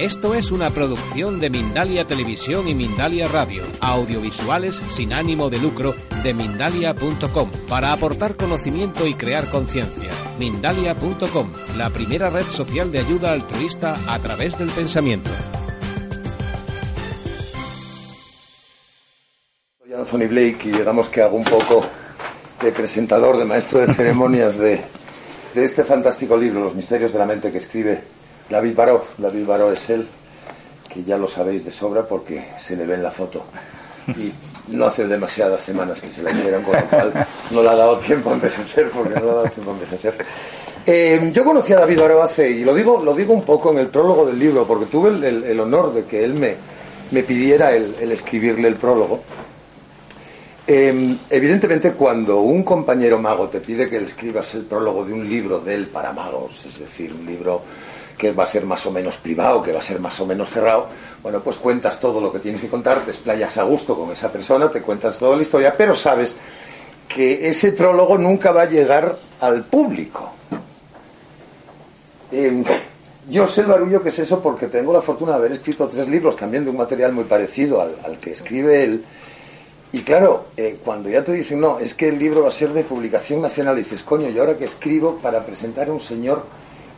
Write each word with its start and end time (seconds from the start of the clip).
Esto 0.00 0.34
es 0.34 0.50
una 0.50 0.70
producción 0.70 1.40
de 1.40 1.50
Mindalia 1.50 2.06
Televisión 2.06 2.66
y 2.68 2.74
Mindalia 2.74 3.28
Radio, 3.28 3.64
audiovisuales 3.82 4.80
sin 4.88 5.12
ánimo 5.12 5.50
de 5.50 5.58
lucro 5.58 5.94
de 6.22 6.32
mindalia.com, 6.32 7.50
para 7.68 7.92
aportar 7.92 8.34
conocimiento 8.34 9.06
y 9.06 9.12
crear 9.12 9.50
conciencia. 9.50 10.10
Mindalia.com, 10.38 11.52
la 11.76 11.90
primera 11.90 12.30
red 12.30 12.46
social 12.46 12.90
de 12.90 13.00
ayuda 13.00 13.32
altruista 13.32 13.94
a 14.06 14.18
través 14.20 14.56
del 14.56 14.70
pensamiento. 14.70 15.30
Soy 19.82 19.92
Anthony 19.92 20.28
Blake 20.30 20.60
y 20.64 20.70
digamos 20.70 21.10
que 21.10 21.20
hago 21.20 21.36
un 21.36 21.44
poco 21.44 21.84
de 22.62 22.72
presentador, 22.72 23.36
de 23.36 23.44
maestro 23.44 23.80
de 23.80 23.92
ceremonias 23.92 24.56
de, 24.56 24.80
de 25.52 25.62
este 25.62 25.84
fantástico 25.84 26.38
libro, 26.38 26.60
Los 26.60 26.74
misterios 26.74 27.12
de 27.12 27.18
la 27.18 27.26
mente, 27.26 27.52
que 27.52 27.58
escribe 27.58 28.19
David 28.50 28.74
Baró. 28.74 29.04
David 29.16 29.46
Baró 29.46 29.72
es 29.72 29.88
él, 29.90 30.06
que 30.92 31.04
ya 31.04 31.16
lo 31.16 31.28
sabéis 31.28 31.64
de 31.64 31.72
sobra 31.72 32.02
porque 32.02 32.48
se 32.58 32.76
le 32.76 32.84
ve 32.84 32.94
en 32.94 33.02
la 33.02 33.10
foto. 33.10 33.44
Y 34.08 34.32
no 34.74 34.86
hace 34.86 35.06
demasiadas 35.06 35.60
semanas 35.60 36.00
que 36.00 36.10
se 36.10 36.22
la 36.22 36.32
hicieron, 36.32 36.62
con 36.64 36.74
lo 36.74 36.86
cual 36.86 37.26
no 37.50 37.62
le 37.62 37.68
ha 37.68 37.76
dado 37.76 37.98
tiempo 37.98 38.30
a 38.30 38.34
envejecer, 38.34 38.90
porque 38.90 39.14
no 39.14 39.24
le 39.24 39.30
ha 39.30 39.34
dado 39.34 39.48
tiempo 39.48 39.70
a 39.70 39.74
envejecer. 39.74 40.14
Eh, 40.84 41.30
yo 41.32 41.44
conocí 41.44 41.72
a 41.72 41.80
David 41.80 42.00
Baró 42.00 42.22
hace, 42.22 42.50
y 42.50 42.64
lo 42.64 42.74
digo, 42.74 43.00
lo 43.04 43.14
digo 43.14 43.32
un 43.32 43.44
poco 43.44 43.70
en 43.70 43.78
el 43.78 43.86
prólogo 43.86 44.26
del 44.26 44.38
libro, 44.38 44.66
porque 44.66 44.86
tuve 44.86 45.10
el, 45.10 45.60
honor 45.60 45.94
de 45.94 46.04
que 46.04 46.24
él 46.24 46.34
me, 46.34 46.56
me 47.12 47.22
pidiera 47.22 47.72
el 47.72 48.10
escribirle 48.10 48.66
el 48.66 48.76
prólogo. 48.76 49.20
Eh, 50.72 51.16
evidentemente, 51.28 51.94
cuando 51.94 52.42
un 52.42 52.62
compañero 52.62 53.18
mago 53.18 53.48
te 53.48 53.58
pide 53.58 53.90
que 53.90 53.98
le 53.98 54.06
escribas 54.06 54.54
el 54.54 54.62
prólogo 54.66 55.04
de 55.04 55.12
un 55.12 55.28
libro 55.28 55.58
de 55.58 55.74
él 55.74 55.88
para 55.88 56.12
magos, 56.12 56.64
es 56.64 56.78
decir, 56.78 57.12
un 57.12 57.26
libro 57.26 57.60
que 58.16 58.30
va 58.30 58.44
a 58.44 58.46
ser 58.46 58.66
más 58.66 58.86
o 58.86 58.92
menos 58.92 59.16
privado, 59.16 59.60
que 59.60 59.72
va 59.72 59.80
a 59.80 59.82
ser 59.82 59.98
más 59.98 60.20
o 60.20 60.26
menos 60.26 60.48
cerrado, 60.48 60.86
bueno, 61.24 61.40
pues 61.40 61.56
cuentas 61.56 61.98
todo 61.98 62.20
lo 62.20 62.32
que 62.32 62.38
tienes 62.38 62.60
que 62.60 62.68
contar, 62.68 63.00
te 63.00 63.10
explayas 63.10 63.58
a 63.58 63.64
gusto 63.64 63.96
con 63.96 64.12
esa 64.12 64.30
persona, 64.30 64.70
te 64.70 64.80
cuentas 64.80 65.18
toda 65.18 65.34
la 65.34 65.42
historia, 65.42 65.74
pero 65.76 65.92
sabes 65.92 66.36
que 67.08 67.48
ese 67.48 67.72
prólogo 67.72 68.16
nunca 68.16 68.52
va 68.52 68.62
a 68.62 68.66
llegar 68.66 69.16
al 69.40 69.64
público. 69.64 70.30
Eh, 72.30 72.62
yo 73.28 73.48
sé 73.48 73.62
el 73.62 73.66
barullo 73.66 74.04
que 74.04 74.10
es 74.10 74.18
eso 74.20 74.40
porque 74.40 74.68
tengo 74.68 74.92
la 74.92 75.02
fortuna 75.02 75.32
de 75.32 75.38
haber 75.38 75.50
escrito 75.50 75.88
tres 75.88 76.08
libros 76.08 76.36
también 76.36 76.62
de 76.62 76.70
un 76.70 76.76
material 76.76 77.12
muy 77.12 77.24
parecido 77.24 77.80
al, 77.80 77.96
al 78.04 78.20
que 78.20 78.30
escribe 78.30 78.84
él. 78.84 79.04
Y 79.92 80.00
claro, 80.02 80.46
eh, 80.56 80.78
cuando 80.84 81.08
ya 81.08 81.24
te 81.24 81.32
dicen, 81.32 81.60
no, 81.60 81.78
es 81.80 81.94
que 81.94 82.08
el 82.08 82.18
libro 82.18 82.42
va 82.42 82.48
a 82.48 82.52
ser 82.52 82.72
de 82.72 82.84
publicación 82.84 83.42
nacional, 83.42 83.76
dices, 83.76 84.02
coño, 84.02 84.28
¿y 84.28 84.38
ahora 84.38 84.56
que 84.56 84.64
escribo 84.64 85.18
para 85.18 85.44
presentar 85.44 85.88
a 85.88 85.92
un 85.92 86.00
señor 86.00 86.44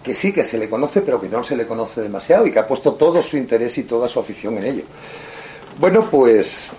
que 0.02 0.14
sí 0.14 0.32
que 0.32 0.44
se 0.44 0.58
le 0.58 0.68
conoce, 0.68 1.00
pero 1.00 1.20
que 1.20 1.28
no 1.28 1.42
se 1.42 1.56
le 1.56 1.66
conoce 1.66 2.02
demasiado 2.02 2.46
y 2.46 2.50
que 2.50 2.58
ha 2.58 2.66
puesto 2.66 2.94
todo 2.94 3.22
su 3.22 3.36
interés 3.36 3.78
y 3.78 3.84
toda 3.84 4.08
su 4.08 4.20
afición 4.20 4.58
en 4.58 4.66
ello? 4.66 4.82
Bueno, 5.78 6.08
pues 6.10 6.70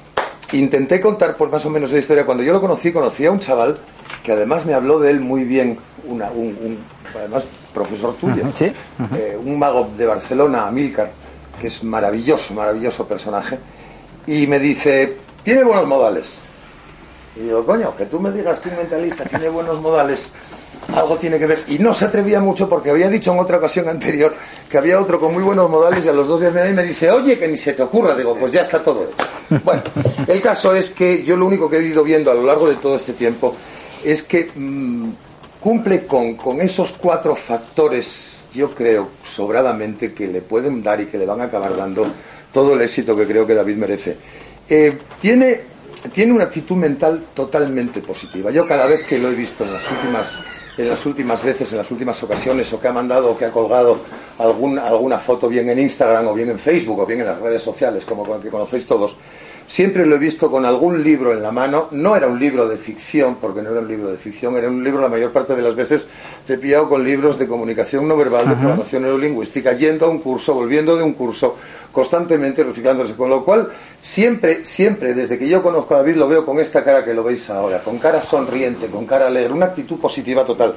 intenté 0.51 1.01
contar 1.01 1.35
por 1.35 1.49
más 1.49 1.65
o 1.65 1.69
menos 1.71 1.91
la 1.91 1.99
historia. 1.99 2.25
Cuando 2.25 2.43
yo 2.43 2.53
lo 2.53 2.61
conocí, 2.61 2.91
conocí 2.91 3.25
a 3.25 3.31
un 3.31 3.39
chaval 3.39 3.79
que 4.23 4.31
además 4.31 4.65
me 4.65 4.73
habló 4.73 4.99
de 4.99 5.09
él 5.09 5.19
muy 5.19 5.45
bien, 5.45 5.79
una, 6.05 6.29
un, 6.29 6.47
un, 6.61 6.79
además 7.17 7.47
profesor 7.73 8.15
tuyo, 8.15 8.43
¿Sí? 8.53 8.65
eh, 9.15 9.37
un 9.43 9.57
mago 9.57 9.89
de 9.97 10.05
Barcelona, 10.05 10.67
Amílcar, 10.67 11.11
que 11.59 11.67
es 11.67 11.83
maravilloso, 11.83 12.53
maravilloso 12.53 13.07
personaje, 13.07 13.57
y 14.27 14.47
me 14.47 14.59
dice, 14.59 15.17
tiene 15.43 15.63
buenos 15.63 15.87
modales. 15.87 16.39
Y 17.35 17.41
digo, 17.41 17.65
coño, 17.65 17.95
que 17.95 18.05
tú 18.05 18.19
me 18.19 18.31
digas 18.31 18.59
que 18.59 18.69
un 18.69 18.77
mentalista 18.77 19.23
tiene 19.23 19.49
buenos 19.49 19.81
modales, 19.81 20.31
algo 20.93 21.17
tiene 21.17 21.39
que 21.39 21.47
ver. 21.47 21.63
Y 21.67 21.79
no 21.79 21.93
se 21.93 22.05
atrevía 22.05 22.39
mucho 22.39 22.69
porque 22.69 22.91
había 22.91 23.09
dicho 23.09 23.33
en 23.33 23.39
otra 23.39 23.57
ocasión 23.57 23.89
anterior 23.89 24.33
que 24.69 24.77
había 24.77 24.99
otro 24.99 25.19
con 25.19 25.33
muy 25.33 25.43
buenos 25.43 25.69
modales 25.69 26.05
y 26.05 26.09
a 26.09 26.13
los 26.13 26.27
dos 26.27 26.39
días 26.41 26.53
me, 26.53 26.71
me 26.71 26.83
dice, 26.83 27.09
oye, 27.09 27.37
que 27.39 27.47
ni 27.47 27.57
se 27.57 27.73
te 27.73 27.81
ocurra. 27.81 28.15
Digo, 28.15 28.35
pues 28.35 28.51
ya 28.51 28.61
está 28.61 28.83
todo 28.83 29.03
hecho. 29.03 29.61
Bueno, 29.63 29.81
el 30.27 30.41
caso 30.41 30.75
es 30.75 30.91
que 30.91 31.23
yo 31.23 31.35
lo 31.35 31.45
único 31.45 31.69
que 31.69 31.77
he 31.77 31.83
ido 31.83 32.03
viendo 32.03 32.31
a 32.31 32.33
lo 32.33 32.43
largo 32.43 32.67
de 32.67 32.75
todo 32.75 32.95
este 32.95 33.13
tiempo 33.13 33.55
es 34.03 34.23
que 34.23 34.51
mmm, 34.53 35.09
cumple 35.59 36.05
con, 36.05 36.35
con 36.35 36.61
esos 36.61 36.93
cuatro 36.93 37.35
factores, 37.35 38.45
yo 38.53 38.73
creo, 38.75 39.09
sobradamente, 39.27 40.13
que 40.13 40.27
le 40.27 40.41
pueden 40.41 40.83
dar 40.83 41.01
y 41.01 41.05
que 41.05 41.17
le 41.17 41.25
van 41.25 41.41
a 41.41 41.45
acabar 41.45 41.75
dando 41.75 42.05
todo 42.51 42.73
el 42.73 42.81
éxito 42.81 43.15
que 43.15 43.25
creo 43.25 43.47
que 43.47 43.55
David 43.55 43.77
merece. 43.77 44.17
Eh, 44.69 44.97
tiene, 45.21 45.61
tiene 46.13 46.33
una 46.33 46.45
actitud 46.45 46.75
mental 46.75 47.25
totalmente 47.33 48.01
positiva. 48.01 48.51
Yo 48.51 48.67
cada 48.67 48.85
vez 48.85 49.03
que 49.03 49.19
lo 49.19 49.29
he 49.29 49.35
visto 49.35 49.63
en 49.63 49.73
las 49.73 49.89
últimas, 49.89 50.39
en 50.77 50.89
las 50.89 51.05
últimas 51.05 51.43
veces, 51.43 51.71
en 51.71 51.77
las 51.79 51.91
últimas 51.91 52.21
ocasiones, 52.23 52.71
o 52.73 52.79
que 52.79 52.87
ha 52.87 52.93
mandado 52.93 53.31
o 53.31 53.37
que 53.37 53.45
ha 53.45 53.51
colgado 53.51 53.99
algún, 54.39 54.79
alguna 54.79 55.19
foto 55.19 55.47
bien 55.47 55.69
en 55.69 55.79
Instagram 55.79 56.27
o 56.27 56.33
bien 56.33 56.49
en 56.49 56.59
Facebook 56.59 56.99
o 56.99 57.05
bien 57.05 57.21
en 57.21 57.27
las 57.27 57.39
redes 57.39 57.61
sociales, 57.61 58.05
como 58.05 58.41
que 58.41 58.49
conocéis 58.49 58.85
todos, 58.85 59.15
siempre 59.67 60.05
lo 60.05 60.15
he 60.15 60.19
visto 60.19 60.49
con 60.49 60.65
algún 60.65 61.03
libro 61.03 61.33
en 61.33 61.41
la 61.41 61.51
mano. 61.51 61.87
No 61.91 62.15
era 62.15 62.27
un 62.27 62.39
libro 62.39 62.67
de 62.67 62.77
ficción, 62.77 63.35
porque 63.35 63.61
no 63.61 63.71
era 63.71 63.79
un 63.79 63.87
libro 63.87 64.09
de 64.09 64.17
ficción, 64.17 64.55
era 64.55 64.67
un 64.67 64.83
libro 64.83 65.01
la 65.01 65.09
mayor 65.09 65.31
parte 65.31 65.55
de 65.55 65.61
las 65.61 65.75
veces 65.75 66.07
te 66.45 66.53
he 66.53 66.57
pillado 66.57 66.89
con 66.89 67.03
libros 67.03 67.39
de 67.39 67.47
comunicación 67.47 68.07
no 68.07 68.17
verbal, 68.17 68.49
de 68.49 68.55
programación 68.55 69.03
neurolingüística, 69.03 69.73
yendo 69.73 70.05
a 70.05 70.09
un 70.09 70.19
curso, 70.19 70.53
volviendo 70.53 70.95
de 70.95 71.03
un 71.03 71.13
curso, 71.13 71.55
constantemente 71.91 72.63
reciclándose. 72.63 73.13
Con 73.13 73.29
lo 73.29 73.45
cual, 73.45 73.69
siempre, 74.01 74.65
siempre, 74.65 75.13
desde 75.13 75.37
que 75.37 75.47
yo 75.47 75.63
conozco 75.63 75.93
a 75.93 75.97
David, 75.97 76.15
lo 76.15 76.27
veo 76.27 76.45
con 76.45 76.59
esta 76.59 76.83
cara 76.83 77.05
que 77.05 77.13
lo 77.13 77.23
veis 77.23 77.49
ahora, 77.49 77.79
con 77.79 77.97
cara 77.97 78.21
sonriente, 78.21 78.87
con 78.87 79.05
cara 79.05 79.27
alegre, 79.27 79.53
una 79.53 79.67
actitud 79.67 79.99
positiva 79.99 80.45
total. 80.45 80.75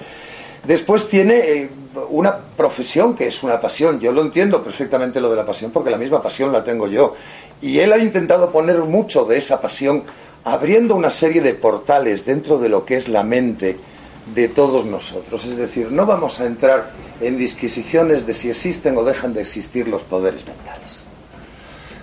Después 0.66 1.08
tiene 1.08 1.38
eh, 1.38 1.70
una 2.10 2.36
profesión 2.36 3.14
que 3.14 3.28
es 3.28 3.42
una 3.42 3.60
pasión. 3.60 4.00
Yo 4.00 4.10
lo 4.12 4.22
entiendo 4.22 4.64
perfectamente 4.64 5.20
lo 5.20 5.30
de 5.30 5.36
la 5.36 5.46
pasión 5.46 5.70
porque 5.70 5.90
la 5.90 5.98
misma 5.98 6.20
pasión 6.20 6.52
la 6.52 6.64
tengo 6.64 6.88
yo. 6.88 7.14
Y 7.62 7.78
él 7.78 7.92
ha 7.92 7.98
intentado 7.98 8.50
poner 8.50 8.80
mucho 8.80 9.24
de 9.24 9.36
esa 9.36 9.60
pasión 9.60 10.02
abriendo 10.44 10.94
una 10.94 11.10
serie 11.10 11.40
de 11.40 11.54
portales 11.54 12.26
dentro 12.26 12.58
de 12.58 12.68
lo 12.68 12.84
que 12.84 12.96
es 12.96 13.08
la 13.08 13.22
mente 13.22 13.76
de 14.34 14.48
todos 14.48 14.84
nosotros. 14.86 15.44
Es 15.44 15.56
decir, 15.56 15.92
no 15.92 16.04
vamos 16.04 16.40
a 16.40 16.46
entrar 16.46 16.90
en 17.20 17.38
disquisiciones 17.38 18.26
de 18.26 18.34
si 18.34 18.50
existen 18.50 18.98
o 18.98 19.04
dejan 19.04 19.34
de 19.34 19.42
existir 19.42 19.86
los 19.86 20.02
poderes 20.02 20.44
mentales. 20.46 21.04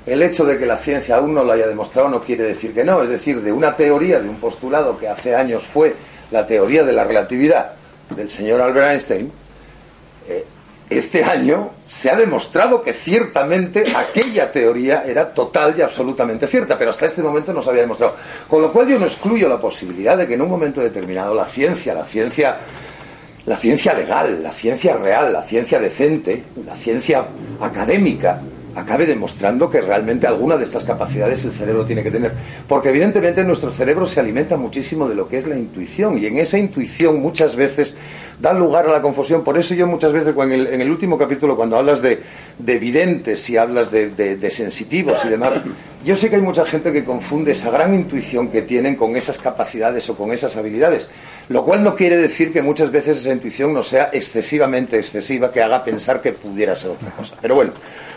El 0.05 0.21
hecho 0.21 0.45
de 0.45 0.57
que 0.57 0.65
la 0.65 0.77
ciencia 0.77 1.17
aún 1.17 1.33
no 1.33 1.43
lo 1.43 1.51
haya 1.51 1.67
demostrado 1.67 2.09
no 2.09 2.21
quiere 2.21 2.43
decir 2.43 2.73
que 2.73 2.83
no, 2.83 3.01
es 3.03 3.09
decir, 3.09 3.41
de 3.41 3.51
una 3.51 3.75
teoría, 3.75 4.19
de 4.19 4.27
un 4.27 4.35
postulado 4.35 4.97
que 4.97 5.07
hace 5.07 5.35
años 5.35 5.63
fue 5.63 5.95
la 6.31 6.45
teoría 6.45 6.83
de 6.83 6.91
la 6.93 7.03
relatividad 7.03 7.73
del 8.09 8.29
señor 8.29 8.61
Albert 8.61 8.91
Einstein, 8.91 9.31
eh, 10.27 10.45
este 10.89 11.23
año 11.23 11.71
se 11.87 12.11
ha 12.11 12.15
demostrado 12.15 12.81
que 12.81 12.93
ciertamente 12.93 13.93
aquella 13.95 14.51
teoría 14.51 15.03
era 15.05 15.33
total 15.33 15.73
y 15.77 15.81
absolutamente 15.81 16.45
cierta, 16.45 16.77
pero 16.77 16.91
hasta 16.91 17.05
este 17.05 17.23
momento 17.23 17.53
no 17.53 17.61
se 17.63 17.69
había 17.69 17.81
demostrado. 17.81 18.15
Con 18.47 18.61
lo 18.61 18.71
cual 18.71 18.87
yo 18.87 18.99
no 18.99 19.05
excluyo 19.05 19.49
la 19.49 19.59
posibilidad 19.59 20.17
de 20.17 20.27
que 20.27 20.35
en 20.35 20.41
un 20.41 20.49
momento 20.49 20.81
determinado 20.81 21.33
la 21.33 21.45
ciencia, 21.45 21.93
la 21.93 22.05
ciencia, 22.05 22.57
la 23.45 23.57
ciencia 23.57 23.93
legal, 23.93 24.43
la 24.43 24.51
ciencia 24.51 24.95
real, 24.95 25.33
la 25.33 25.43
ciencia 25.43 25.79
decente, 25.79 26.43
la 26.65 26.75
ciencia 26.75 27.25
académica, 27.59 28.41
acabe 28.75 29.05
demostrando 29.05 29.69
que 29.69 29.81
realmente 29.81 30.27
alguna 30.27 30.57
de 30.57 30.63
estas 30.63 30.83
capacidades 30.83 31.45
el 31.45 31.51
cerebro 31.51 31.85
tiene 31.85 32.03
que 32.03 32.11
tener. 32.11 32.31
Porque 32.67 32.89
evidentemente 32.89 33.43
nuestro 33.43 33.71
cerebro 33.71 34.05
se 34.05 34.19
alimenta 34.19 34.57
muchísimo 34.57 35.07
de 35.07 35.15
lo 35.15 35.27
que 35.27 35.37
es 35.37 35.47
la 35.47 35.57
intuición 35.57 36.17
y 36.17 36.25
en 36.25 36.37
esa 36.37 36.57
intuición 36.57 37.21
muchas 37.21 37.55
veces 37.55 37.95
da 38.39 38.53
lugar 38.53 38.87
a 38.87 38.91
la 38.91 39.01
confusión. 39.01 39.43
Por 39.43 39.57
eso 39.57 39.73
yo 39.73 39.87
muchas 39.87 40.11
veces 40.11 40.35
en 40.35 40.51
el, 40.51 40.67
en 40.67 40.81
el 40.81 40.89
último 40.89 41.17
capítulo 41.17 41.55
cuando 41.55 41.77
hablas 41.77 42.01
de, 42.01 42.19
de 42.57 42.79
videntes 42.79 43.49
y 43.49 43.57
hablas 43.57 43.91
de, 43.91 44.09
de, 44.09 44.37
de, 44.37 44.51
sensitivos 44.51 45.23
y 45.25 45.29
demás, 45.29 45.53
yo 46.03 46.15
sé 46.15 46.29
que 46.29 46.35
hay 46.35 46.41
mucha 46.41 46.65
gente 46.65 46.91
que 46.91 47.05
confunde 47.05 47.51
esa 47.51 47.69
gran 47.69 47.93
intuición 47.93 48.49
que 48.49 48.61
tienen 48.61 48.95
con 48.95 49.15
esas 49.15 49.37
capacidades 49.37 50.09
o 50.09 50.15
con 50.15 50.31
esas 50.31 50.57
habilidades. 50.57 51.09
Lo 51.49 51.65
cual 51.65 51.83
no 51.83 51.95
quiere 51.95 52.15
decir 52.15 52.53
que 52.53 52.61
muchas 52.61 52.89
veces 52.89 53.17
esa 53.17 53.33
intuición 53.33 53.73
no 53.73 53.83
sea 53.83 54.09
excesivamente 54.13 54.97
excesiva, 54.97 55.51
que 55.51 55.61
haga 55.61 55.83
pensar 55.83 56.21
que 56.21 56.31
pudiera 56.31 56.75
ser 56.75 56.91
otra 56.91 57.11
cosa. 57.11 57.35
Pero 57.41 57.55
bueno, 57.55 57.71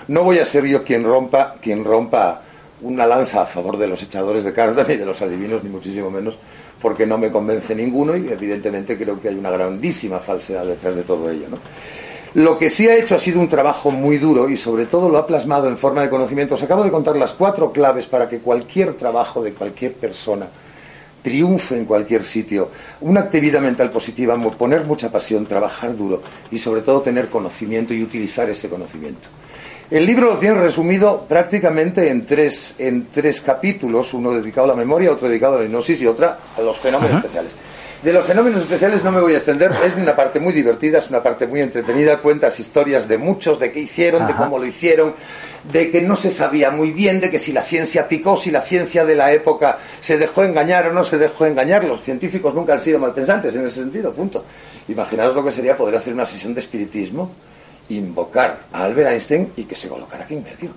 no 0.09 0.23
voy 0.23 0.39
a 0.39 0.45
ser 0.45 0.65
yo 0.65 0.85
quien 0.85 1.03
rompa, 1.03 1.57
quien 1.61 1.85
rompa 1.85 2.43
una 2.83 3.07
lanza 3.07 3.43
a 3.43 3.47
favor 3.47 3.77
de 3.79 3.89
los 3.89 4.03
echadores 4.03 4.45
de 4.45 4.53
cartas 4.53 4.89
ni 4.89 4.97
de 4.97 5.07
los 5.07 5.21
adivinos, 5.23 5.65
ni 5.65 5.71
muchísimo 5.71 6.11
menos, 6.11 6.39
porque 6.81 7.07
no 7.07 7.19
me 7.19 7.31
convence 7.31 7.75
ninguno 7.75 8.17
y 8.17 8.29
evidentemente 8.29 8.97
creo 8.97 9.21
que 9.21 9.29
hay 9.29 9.35
una 9.35 9.51
grandísima 9.51 10.21
falsedad 10.21 10.65
detrás 10.65 10.95
de 10.95 11.03
todo 11.03 11.29
ello. 11.31 11.47
Lo 12.35 12.59
que 12.59 12.69
sí 12.69 12.87
ha 12.87 12.97
hecho 12.97 13.15
ha 13.15 13.19
sido 13.19 13.41
un 13.41 13.49
trabajo 13.49 13.91
muy 13.91 14.19
duro 14.19 14.49
y 14.49 14.57
sobre 14.57 14.87
todo 14.87 15.09
lo 15.09 15.19
ha 15.19 15.27
plasmado 15.27 15.69
en 15.69 15.79
forma 15.79 16.03
de 16.03 16.11
conocimiento. 16.11 16.55
Os 16.55 16.63
acabo 16.63 16.85
de 16.85 16.91
contar 16.91 17.17
las 17.17 17.33
cuatro 17.33 17.73
claves 17.73 18.07
para 18.07 18.29
que 18.29 18.39
cualquier 18.39 18.93
trabajo 18.93 19.43
de 19.43 19.53
cualquier 19.53 19.95
persona 19.95 20.47
triunfe 21.27 21.77
en 21.77 21.87
cualquier 21.87 22.23
sitio. 22.23 22.71
Una 23.01 23.23
actividad 23.23 23.61
mental 23.61 23.91
positiva, 23.91 24.41
poner 24.57 24.85
mucha 24.85 25.11
pasión, 25.11 25.45
trabajar 25.45 25.97
duro 25.97 26.23
y 26.53 26.59
sobre 26.61 26.83
todo 26.83 27.01
tener 27.01 27.27
conocimiento 27.27 27.93
y 27.93 28.01
utilizar 28.01 28.49
ese 28.49 28.69
conocimiento. 28.69 29.27
El 29.91 30.07
libro 30.07 30.27
lo 30.27 30.39
tiene 30.39 30.61
resumido 30.61 31.23
prácticamente 31.29 32.11
en 32.11 32.25
tres, 32.25 32.77
en 32.79 33.09
tres 33.13 33.41
capítulos, 33.41 34.15
uno 34.15 34.31
dedicado 34.31 34.67
a 34.67 34.69
la 34.69 34.77
memoria, 34.77 35.11
otro 35.11 35.27
dedicado 35.29 35.57
a 35.57 35.59
la 35.59 35.65
hipnosis 35.65 36.01
y 36.01 36.07
otra 36.07 36.39
a 36.57 36.61
los 36.61 36.77
fenómenos 36.77 37.17
especiales. 37.17 37.53
De 38.05 38.13
los 38.13 38.25
fenómenos 38.25 38.63
especiales 38.63 39.03
no 39.03 39.11
me 39.11 39.21
voy 39.21 39.35
a 39.35 39.39
extender, 39.39 39.73
es 39.85 39.97
una 39.97 40.15
parte 40.15 40.39
muy 40.39 40.53
divertida, 40.53 40.99
es 40.99 41.09
una 41.09 41.25
parte 41.25 41.49
muy 41.49 41.61
entretenida, 41.61 42.19
cuentas 42.19 42.61
historias 42.61 43.09
de 43.09 43.19
muchos, 43.19 43.59
de 43.59 43.73
qué 43.73 43.81
hicieron, 43.81 44.29
de 44.29 44.35
cómo 44.37 44.61
lo 44.61 44.65
hicieron, 44.65 45.15
de 45.73 45.91
que 45.91 46.03
no 46.03 46.17
se 46.17 46.31
sabía 46.31 46.71
muy 46.71 46.93
bien, 46.93 47.21
de 47.21 47.31
que 47.31 47.39
si 47.39 47.53
la 47.53 47.63
ciencia 47.63 48.09
picó, 48.09 48.37
si 48.37 48.51
la 48.51 48.61
ciencia 48.61 49.05
de 49.05 49.17
la 49.17 49.33
época 49.33 49.79
se 50.01 50.19
dejó 50.19 50.45
engañar 50.45 50.87
o 50.87 50.93
no 50.93 51.03
se 51.05 51.19
dejó 51.19 51.47
engañar. 51.47 51.85
Los 51.85 52.03
científicos 52.03 52.55
nunca 52.55 52.75
han 52.75 52.81
sido 52.81 52.99
malpensantes 52.99 53.55
en 53.55 53.67
ese 53.67 53.81
sentido, 53.81 54.13
punto. 54.13 54.45
Imaginaos 54.89 55.35
lo 55.35 55.45
que 55.45 55.53
sería 55.53 55.77
poder 55.77 55.97
hacer 55.97 56.15
una 56.15 56.25
sesión 56.25 56.55
de 56.55 56.61
espiritismo, 56.61 57.31
invocar 57.89 58.61
a 58.73 58.85
Albert 58.85 59.11
Einstein 59.11 59.53
y 59.57 59.65
que 59.65 59.75
se 59.75 59.89
colocara 59.89 60.25
aquí 60.25 60.35
en 60.35 60.45
medio. 60.45 60.71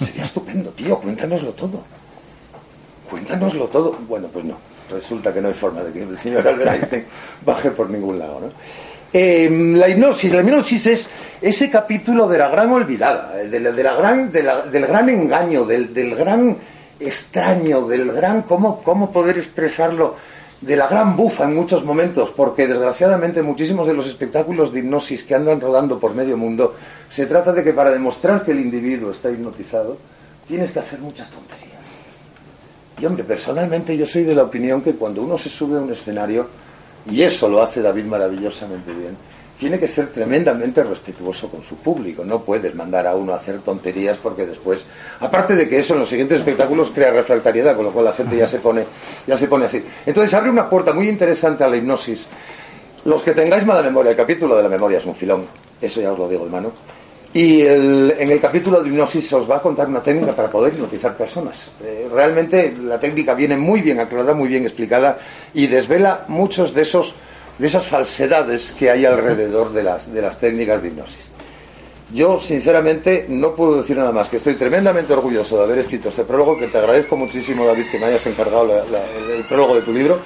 Sería 0.00 0.24
estupendo, 0.24 0.70
tío, 0.70 0.98
cuéntanoslo 0.98 1.52
todo. 1.52 1.82
Cuéntanoslo 3.10 3.66
todo. 3.66 3.98
Bueno, 4.08 4.28
pues 4.32 4.44
no. 4.44 4.56
Resulta 4.90 5.34
que 5.34 5.40
no 5.42 5.48
hay 5.48 5.54
forma 5.54 5.82
de 5.82 5.92
que 5.92 6.02
el 6.02 6.18
señor 6.18 6.46
Albert 6.48 6.72
Einstein 6.72 7.04
baje 7.44 7.70
por 7.70 7.90
ningún 7.90 8.18
lado, 8.18 8.40
¿no? 8.40 8.52
Em, 9.12 9.74
la 9.76 9.88
hipnosis, 9.88 10.32
la 10.32 10.42
hipnosis 10.42 10.86
es 10.86 11.08
ese 11.40 11.70
capítulo 11.70 12.28
de 12.28 12.38
la 12.38 12.48
gran 12.48 12.70
olvidada, 12.70 13.40
eh, 13.40 13.48
de 13.48 13.82
la, 13.82 13.94
gran, 13.94 14.30
del 14.30 14.86
gran 14.86 15.08
engaño, 15.08 15.64
del, 15.64 15.94
del, 15.94 16.14
gran 16.14 16.56
extraño, 17.00 17.86
del 17.86 18.12
gran 18.12 18.42
cómo, 18.42 18.82
cómo 18.82 19.10
poder 19.10 19.38
expresarlo, 19.38 20.16
de 20.60 20.76
la 20.76 20.88
gran 20.88 21.16
bufa 21.16 21.44
en 21.44 21.54
muchos 21.54 21.84
momentos, 21.84 22.32
porque 22.36 22.66
desgraciadamente 22.66 23.42
muchísimos 23.42 23.86
de 23.86 23.94
los 23.94 24.06
espectáculos 24.06 24.72
de 24.72 24.80
hipnosis 24.80 25.22
que 25.22 25.34
andan 25.34 25.60
rodando 25.60 25.98
por 25.98 26.14
medio 26.14 26.36
mundo, 26.36 26.74
se 27.08 27.26
trata 27.26 27.52
de 27.52 27.62
que 27.62 27.72
para 27.72 27.90
demostrar 27.90 28.44
que 28.44 28.50
el 28.50 28.60
individuo 28.60 29.12
está 29.12 29.30
hipnotizado, 29.30 29.96
tienes 30.46 30.70
que 30.72 30.80
hacer 30.80 30.98
muchas 30.98 31.30
tonterías. 31.30 31.68
Y 33.00 33.06
hombre, 33.06 33.22
personalmente 33.22 33.96
yo 33.96 34.04
soy 34.04 34.24
de 34.24 34.34
la 34.34 34.42
opinión 34.42 34.82
que 34.82 34.94
cuando 34.94 35.22
uno 35.22 35.38
se 35.38 35.48
sube 35.48 35.78
a 35.78 35.80
un 35.80 35.92
escenario, 35.92 36.48
y 37.10 37.22
eso 37.22 37.48
lo 37.48 37.62
hace 37.62 37.82
David 37.82 38.04
maravillosamente 38.04 38.92
bien, 38.92 39.16
tiene 39.58 39.78
que 39.78 39.88
ser 39.88 40.08
tremendamente 40.12 40.84
respetuoso 40.84 41.48
con 41.48 41.62
su 41.64 41.76
público. 41.76 42.24
No 42.24 42.42
puedes 42.42 42.74
mandar 42.74 43.06
a 43.06 43.16
uno 43.16 43.32
a 43.32 43.36
hacer 43.36 43.58
tonterías 43.58 44.16
porque 44.16 44.46
después, 44.46 44.86
aparte 45.20 45.56
de 45.56 45.68
que 45.68 45.78
eso 45.78 45.94
en 45.94 46.00
los 46.00 46.08
siguientes 46.08 46.38
espectáculos 46.38 46.92
crea 46.94 47.10
refractariedad, 47.10 47.74
con 47.74 47.84
lo 47.84 47.90
cual 47.90 48.04
la 48.04 48.12
gente 48.12 48.36
ya 48.36 48.46
se 48.46 48.60
pone, 48.60 48.84
ya 49.26 49.36
se 49.36 49.48
pone 49.48 49.64
así. 49.64 49.84
Entonces 50.06 50.32
abre 50.34 50.50
una 50.50 50.70
puerta 50.70 50.92
muy 50.92 51.08
interesante 51.08 51.64
a 51.64 51.68
la 51.68 51.76
hipnosis. 51.76 52.26
Los 53.04 53.22
que 53.22 53.32
tengáis 53.32 53.66
mala 53.66 53.82
memoria, 53.82 54.10
el 54.10 54.16
capítulo 54.16 54.56
de 54.56 54.62
la 54.62 54.68
memoria 54.68 54.98
es 54.98 55.06
un 55.06 55.14
filón, 55.14 55.44
eso 55.80 56.00
ya 56.00 56.12
os 56.12 56.18
lo 56.18 56.28
digo, 56.28 56.44
hermano. 56.44 56.72
Y 57.34 57.60
en 57.60 58.30
el 58.30 58.40
capítulo 58.40 58.82
de 58.82 58.88
hipnosis 58.88 59.32
os 59.34 59.48
va 59.48 59.58
a 59.58 59.62
contar 59.62 59.86
una 59.86 60.02
técnica 60.02 60.32
para 60.32 60.50
poder 60.50 60.72
hipnotizar 60.72 61.14
personas. 61.14 61.70
Eh, 61.84 62.08
realmente 62.10 62.74
la 62.82 62.98
técnica 62.98 63.34
viene 63.34 63.56
muy 63.56 63.82
bien 63.82 64.00
aclarada, 64.00 64.32
muy 64.32 64.48
bien 64.48 64.64
explicada 64.64 65.18
y 65.52 65.66
desvela 65.66 66.24
muchos 66.28 66.72
de 66.72 66.82
esos 66.82 67.14
de 67.58 67.66
esas 67.66 67.86
falsedades 67.86 68.72
que 68.72 68.88
hay 68.88 69.04
alrededor 69.04 69.72
de 69.72 69.82
las, 69.82 70.12
de 70.12 70.22
las 70.22 70.38
técnicas 70.38 70.80
de 70.80 70.88
hipnosis. 70.88 71.28
Yo, 72.12 72.40
sinceramente, 72.40 73.26
no 73.28 73.54
puedo 73.54 73.78
decir 73.82 73.96
nada 73.96 74.12
más, 74.12 74.28
que 74.28 74.38
estoy 74.38 74.54
tremendamente 74.54 75.12
orgulloso 75.12 75.58
de 75.58 75.64
haber 75.64 75.78
escrito 75.78 76.08
este 76.08 76.22
prólogo, 76.22 76.56
que 76.56 76.68
te 76.68 76.78
agradezco 76.78 77.16
muchísimo, 77.16 77.66
David, 77.66 77.86
que 77.90 77.98
me 77.98 78.06
hayas 78.06 78.24
encargado 78.26 78.78
el 78.78 79.44
prólogo 79.48 79.74
de 79.74 79.82
tu 79.82 79.92
libro 79.92 80.20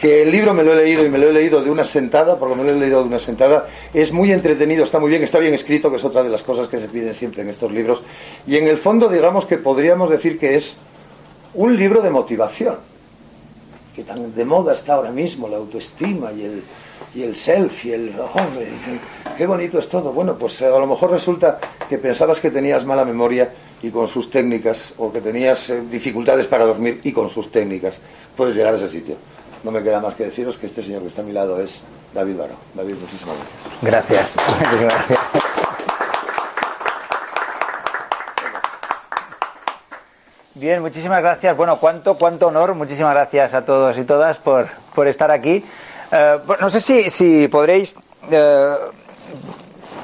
que 0.00 0.22
el 0.22 0.30
libro 0.30 0.54
me 0.54 0.62
lo 0.62 0.72
he 0.72 0.76
leído 0.76 1.04
y 1.04 1.08
me 1.08 1.18
lo 1.18 1.28
he 1.28 1.32
leído 1.32 1.60
de 1.60 1.70
una 1.70 1.84
sentada, 1.84 2.38
porque 2.38 2.54
me 2.54 2.62
lo 2.62 2.70
he 2.70 2.74
leído 2.74 3.00
de 3.00 3.08
una 3.08 3.18
sentada, 3.18 3.66
es 3.92 4.12
muy 4.12 4.32
entretenido, 4.32 4.84
está 4.84 5.00
muy 5.00 5.10
bien, 5.10 5.22
está 5.22 5.38
bien 5.38 5.54
escrito, 5.54 5.90
que 5.90 5.96
es 5.96 6.04
otra 6.04 6.22
de 6.22 6.28
las 6.28 6.42
cosas 6.42 6.68
que 6.68 6.78
se 6.78 6.88
piden 6.88 7.14
siempre 7.14 7.42
en 7.42 7.48
estos 7.48 7.72
libros, 7.72 8.02
y 8.46 8.56
en 8.56 8.68
el 8.68 8.78
fondo 8.78 9.08
digamos 9.08 9.46
que 9.46 9.58
podríamos 9.58 10.08
decir 10.08 10.38
que 10.38 10.54
es 10.54 10.76
un 11.54 11.76
libro 11.76 12.00
de 12.00 12.10
motivación, 12.10 12.76
que 13.96 14.04
tan 14.04 14.32
de 14.34 14.44
moda 14.44 14.72
está 14.72 14.94
ahora 14.94 15.10
mismo 15.10 15.48
la 15.48 15.56
autoestima 15.56 16.30
y 16.32 16.42
el, 16.42 16.62
y 17.16 17.22
el 17.24 17.34
self 17.34 17.86
y 17.86 17.92
el 17.92 18.14
hombre, 18.20 18.68
qué 19.36 19.46
bonito 19.46 19.80
es 19.80 19.88
todo. 19.88 20.12
Bueno, 20.12 20.38
pues 20.38 20.62
a 20.62 20.68
lo 20.68 20.86
mejor 20.86 21.10
resulta 21.10 21.58
que 21.88 21.98
pensabas 21.98 22.40
que 22.40 22.52
tenías 22.52 22.84
mala 22.84 23.04
memoria 23.04 23.52
y 23.82 23.90
con 23.90 24.06
sus 24.06 24.30
técnicas, 24.30 24.92
o 24.98 25.12
que 25.12 25.20
tenías 25.20 25.70
eh, 25.70 25.82
dificultades 25.90 26.46
para 26.46 26.64
dormir 26.64 27.00
y 27.02 27.10
con 27.10 27.28
sus 27.28 27.50
técnicas, 27.50 27.98
puedes 28.36 28.54
llegar 28.54 28.74
a 28.74 28.76
ese 28.76 28.88
sitio 28.88 29.16
no 29.64 29.70
me 29.70 29.82
queda 29.82 30.00
más 30.00 30.14
que 30.14 30.24
deciros 30.24 30.58
que 30.58 30.66
este 30.66 30.82
señor 30.82 31.02
que 31.02 31.08
está 31.08 31.22
a 31.22 31.24
mi 31.24 31.32
lado 31.32 31.60
es 31.60 31.84
David 32.14 32.36
Baro. 32.36 32.54
David, 32.74 32.94
muchísimas 33.00 33.36
gracias. 33.82 34.36
Gracias. 34.36 35.38
Bien, 40.54 40.80
muchísimas 40.80 41.20
gracias. 41.20 41.56
Bueno, 41.56 41.76
cuánto, 41.76 42.14
cuánto 42.16 42.48
honor. 42.48 42.74
Muchísimas 42.74 43.14
gracias 43.14 43.54
a 43.54 43.64
todos 43.64 43.96
y 43.96 44.02
todas 44.04 44.38
por, 44.38 44.66
por 44.94 45.06
estar 45.06 45.30
aquí. 45.30 45.64
Eh, 46.10 46.38
no 46.60 46.68
sé 46.68 46.80
si, 46.80 47.10
si 47.10 47.46
podréis. 47.46 47.94
Eh, 48.28 48.74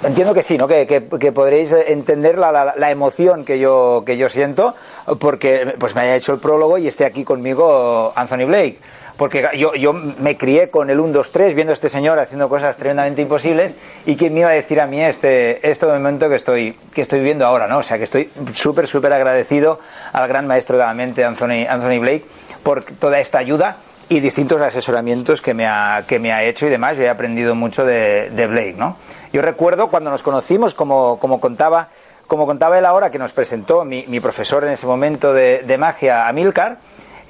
entiendo 0.05 0.33
que 0.33 0.45
sí, 0.45 0.57
¿no? 0.57 0.69
Que, 0.69 0.87
que, 0.87 1.33
podréis 1.33 1.73
entender 1.73 2.39
la, 2.39 2.53
la, 2.53 2.75
la, 2.77 2.91
emoción 2.91 3.45
que 3.45 3.59
yo, 3.59 4.05
que 4.07 4.17
yo 4.17 4.29
siento 4.29 4.75
porque 5.19 5.75
pues 5.79 5.95
me 5.95 6.03
haya 6.03 6.17
hecho 6.17 6.33
el 6.33 6.39
prólogo 6.39 6.79
y 6.79 6.87
esté 6.87 7.05
aquí 7.05 7.25
conmigo 7.25 8.13
Anthony 8.15 8.47
Blake 8.47 8.79
porque 9.17 9.49
yo, 9.57 9.75
yo 9.75 9.93
me 9.93 10.37
crié 10.37 10.71
con 10.71 10.91
el 10.91 10.99
1, 10.99 11.13
2, 11.13 11.31
3 11.31 11.55
viendo 11.55 11.71
a 11.73 11.75
este 11.75 11.89
señor 11.89 12.19
haciendo 12.19 12.49
cosas 12.49 12.77
tremendamente 12.77 13.23
imposibles 13.23 13.75
y 14.07 14.17
quién 14.17 14.35
me 14.35 14.41
iba 14.41 14.51
a 14.51 14.53
decir 14.53 14.81
a 14.81 14.87
mí 14.87 15.01
este, 15.03 15.69
este 15.69 15.87
momento 15.87 16.29
que 16.29 16.35
estoy, 16.35 16.77
que 16.93 17.03
estoy 17.03 17.21
viviendo 17.21 17.47
ahora, 17.47 17.69
¿no? 17.69 17.79
O 17.79 17.83
sea 17.83 17.97
que 17.99 18.05
estoy 18.05 18.31
súper, 18.53 18.89
súper 18.89 19.13
agradecido 19.13 19.79
al 20.13 20.27
gran 20.27 20.47
maestro 20.47 20.77
de 20.77 20.85
la 20.85 20.95
mente, 20.95 21.25
Anthony, 21.25 21.67
Anthony 21.69 22.01
Blake, 22.01 22.25
por 22.63 22.83
toda 22.83 23.21
esta 23.21 23.39
ayuda 23.39 23.77
y 24.09 24.21
distintos 24.21 24.61
asesoramientos 24.61 25.41
que 25.41 25.55
me 25.55 25.67
ha, 25.67 26.05
que 26.07 26.19
me 26.19 26.33
ha 26.33 26.43
hecho 26.43 26.67
y 26.67 26.71
demás. 26.71 26.97
Yo 26.97 27.05
he 27.05 27.09
aprendido 27.09 27.55
mucho 27.55 27.85
de, 27.85 28.31
de 28.31 28.47
Blake, 28.47 28.75
¿no? 28.77 28.97
Yo 29.33 29.43
recuerdo 29.43 29.89
cuando 29.89 30.11
nos 30.11 30.23
conocimos, 30.23 30.75
como, 30.75 31.19
como 31.19 31.41
contaba 31.41 31.89
como 32.27 32.47
contaba 32.47 32.79
él 32.79 32.87
ahora, 32.87 33.11
que 33.11 33.19
nos 33.19 33.33
presentó 33.33 33.85
mi, 33.85 34.05
mi 34.09 34.19
profesor 34.19 34.65
en 34.65 34.71
ese 34.71 34.87
momento 34.87 35.35
de, 35.35 35.63
de 35.67 35.79
magia, 35.79 36.27
Amilcar, 36.27 36.79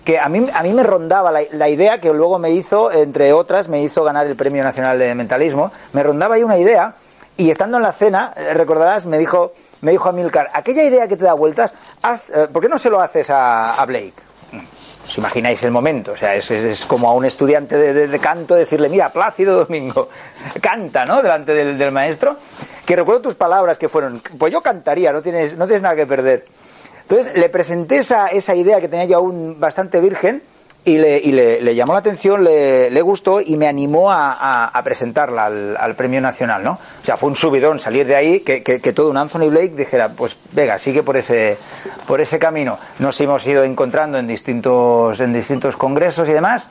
que 0.05 0.19
a 0.19 0.29
mí, 0.29 0.47
a 0.53 0.63
mí 0.63 0.73
me 0.73 0.83
rondaba 0.83 1.33
la, 1.33 1.69
idea 1.69 1.99
que 1.99 2.13
luego 2.13 2.39
me 2.39 2.51
hizo, 2.51 2.93
entre 2.93 3.33
otras, 3.33 3.69
me 3.69 3.83
hizo 3.83 4.05
ganar 4.05 4.27
el 4.27 4.37
Premio 4.37 4.63
Nacional 4.63 4.99
de 4.99 5.15
Mentalismo, 5.15 5.73
me 5.93 6.03
rondaba 6.03 6.35
ahí 6.35 6.43
una 6.43 6.59
idea 6.59 6.95
y 7.37 7.51
estando 7.51 7.79
en 7.79 7.83
la 7.83 7.93
cena, 7.93 8.33
eh, 8.37 8.53
recordarás, 8.53 9.07
me 9.07 9.19
dijo, 9.19 9.55
me 9.81 9.93
dijo 9.93 10.09
a 10.09 10.13
Milcar, 10.13 10.51
aquella 10.53 10.85
idea 10.85 11.09
que 11.09 11.17
te 11.17 11.25
da 11.25 11.33
vueltas, 11.33 11.73
eh, 12.05 12.49
¿por 12.53 12.63
qué 12.63 12.69
no 12.69 12.79
se 12.79 12.91
lo 12.91 13.01
haces 13.01 13.29
a, 13.31 13.83
Blake? 13.87 14.13
Mm, 14.53 15.07
os 15.07 15.19
imagináis 15.19 15.63
el 15.63 15.71
momento, 15.71 16.13
o 16.13 16.17
sea, 16.17 16.35
es, 16.35 16.85
como 16.87 17.09
a 17.09 17.15
un 17.15 17.25
estudiante 17.25 17.77
de, 17.77 18.19
canto 18.19 18.55
decirle, 18.55 18.91
mira, 18.91 19.09
Plácido 19.09 19.65
Domingo, 19.65 20.11
canta, 20.61 21.07
¿no? 21.07 21.23
Delante 21.23 21.55
del, 21.55 21.79
del, 21.79 21.93
maestro, 21.93 22.37
que 22.85 22.95
recuerdo 22.95 23.23
tus 23.23 23.35
palabras 23.35 23.79
que 23.79 23.89
fueron, 23.89 24.21
pues 24.39 24.53
yo 24.53 24.61
cantaría, 24.61 25.13
no 25.13 25.23
tienes, 25.23 25.57
no 25.57 25.67
tienes 25.67 25.83
nada 25.83 25.97
que 25.97 26.07
perder. 26.07 26.45
Entonces 27.09 27.35
le 27.37 27.49
presenté 27.49 27.99
esa, 27.99 28.29
esa 28.29 28.55
idea 28.55 28.81
que 28.81 28.89
tenía 28.89 29.05
yo 29.05 29.19
aún 29.19 29.61
bastante 29.61 30.01
virgen 30.01 30.43
y 30.87 30.99
le, 30.99 31.19
y 31.19 31.33
le, 31.33 31.75
llamó 31.75 31.95
la 31.95 32.01
atención, 32.01 32.45
le, 32.45 32.91
le, 32.91 33.01
gustó 33.01 33.41
y 33.41 33.57
me 33.57 33.67
animó 33.67 34.11
a, 34.11 34.67
a, 34.67 34.83
presentarla 34.83 35.47
al, 35.47 35.77
al, 35.79 35.95
Premio 35.95 36.21
Nacional, 36.21 36.63
¿no? 36.63 36.73
O 36.73 37.05
sea, 37.05 37.17
fue 37.17 37.31
un 37.31 37.37
subidón 37.37 37.81
salir 37.81 38.07
de 38.07 38.15
ahí 38.15 38.41
que, 38.41 38.63
que, 38.63 38.93
todo 38.93 39.11
un 39.11 39.17
Anthony 39.17 39.49
Blake 39.49 39.71
dijera, 39.71 40.11
pues 40.11 40.37
venga, 40.53 40.79
sigue 40.79 41.03
por 41.03 41.17
ese, 41.17 41.57
por 42.07 42.21
ese 42.21 42.39
camino. 42.39 42.79
Nos 42.99 43.19
hemos 43.23 43.47
ido 43.47 43.65
encontrando 43.65 44.19
en 44.19 44.27
distintos, 44.27 45.19
en 45.21 45.33
distintos 45.33 45.75
congresos 45.77 46.29
y 46.29 46.33
demás. 46.35 46.69